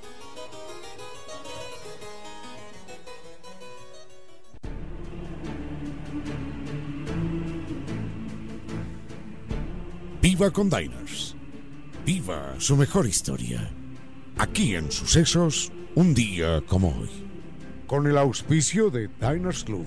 [10.42, 11.36] Viva con Diners.
[12.04, 13.70] Viva su mejor historia.
[14.40, 17.12] Aquí en Sucesos, un día como hoy.
[17.86, 19.86] Con el auspicio de Diners Club,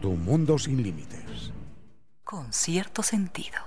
[0.00, 1.52] tu mundo sin límites.
[2.24, 3.60] Con cierto sentido.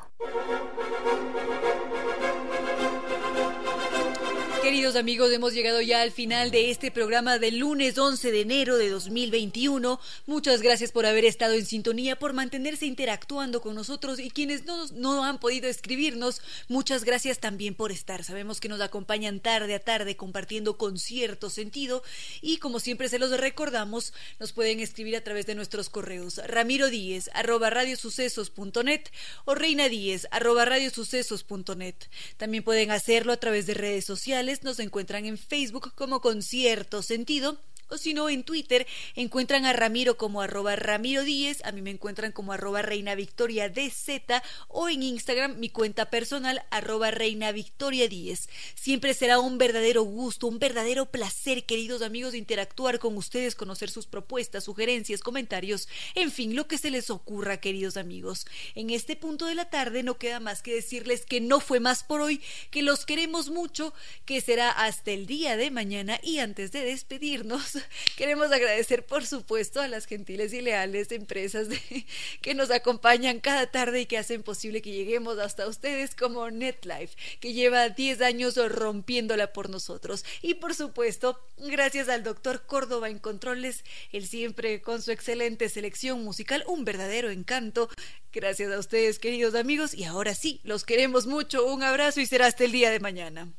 [4.76, 8.78] Queridos amigos, hemos llegado ya al final de este programa del lunes 11 de enero
[8.78, 10.02] de 2021.
[10.26, 14.86] Muchas gracias por haber estado en sintonía, por mantenerse interactuando con nosotros y quienes no,
[14.88, 18.26] no han podido escribirnos, muchas gracias también por estar.
[18.26, 22.04] Sabemos que nos acompañan tarde a tarde compartiendo con cierto sentido
[22.42, 24.12] y como siempre se los recordamos,
[24.42, 29.04] nos pueden escribir a través de nuestros correos ramiro díez arroba radiosucesos.net
[29.46, 31.96] o reina díez arroba radiosucesos.net.
[32.36, 37.58] También pueden hacerlo a través de redes sociales nos encuentran en Facebook como Concierto Sentido
[37.90, 41.92] o si no, en Twitter encuentran a Ramiro como arroba Ramiro Díez, a mí me
[41.92, 48.08] encuentran como arroba Reina Victoria DZ o en Instagram mi cuenta personal arroba Reina Victoria
[48.08, 48.50] Díez.
[48.76, 54.08] Siempre será un verdadero gusto, un verdadero placer, queridos amigos, interactuar con ustedes, conocer sus
[54.08, 58.46] propuestas, sugerencias, comentarios, en fin, lo que se les ocurra, queridos amigos.
[58.74, 62.04] En este punto de la tarde no queda más que decirles que no fue más
[62.04, 63.94] por hoy, que los queremos mucho,
[64.26, 67.75] que será hasta el día de mañana y antes de despedirnos
[68.16, 71.68] queremos agradecer, por supuesto, a las gentiles y leales empresas
[72.42, 77.16] que nos acompañan cada tarde y que hacen posible que lleguemos hasta ustedes como NetLife,
[77.40, 80.26] que lleva 10 años rompiéndola por nosotros.
[80.42, 86.24] Y por supuesto, gracias al doctor Córdoba en Controles, él siempre con su excelente selección
[86.24, 87.90] musical, un verdadero encanto.
[88.32, 91.66] Gracias a ustedes, queridos amigos, y ahora sí, los queremos mucho.
[91.66, 93.52] Un abrazo y será hasta el día de mañana.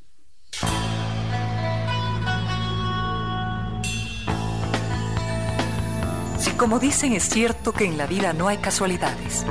[6.46, 9.44] Si como dicen es cierto que en la vida no hay casualidades,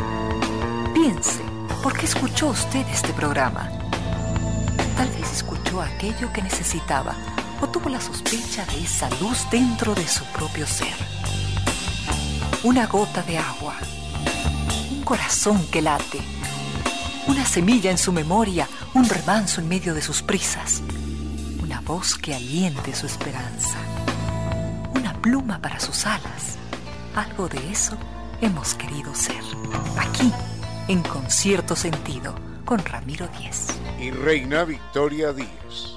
[0.93, 1.41] piense,
[1.83, 3.69] ¿por qué escuchó usted este programa?
[4.95, 7.13] Tal vez escuchó aquello que necesitaba
[7.59, 10.95] o tuvo la sospecha de esa luz dentro de su propio ser.
[12.63, 13.75] Una gota de agua,
[14.89, 16.21] un corazón que late,
[17.27, 20.81] una semilla en su memoria, un remanso en medio de sus prisas,
[21.61, 23.79] una voz que aliente su esperanza,
[24.93, 26.55] una pluma para sus alas
[27.15, 27.97] algo de eso
[28.41, 29.41] hemos querido ser.
[29.97, 30.31] Aquí,
[30.87, 32.35] en Concierto Sentido,
[32.65, 33.67] con Ramiro Díez.
[33.99, 35.95] Y Reina Victoria Díez.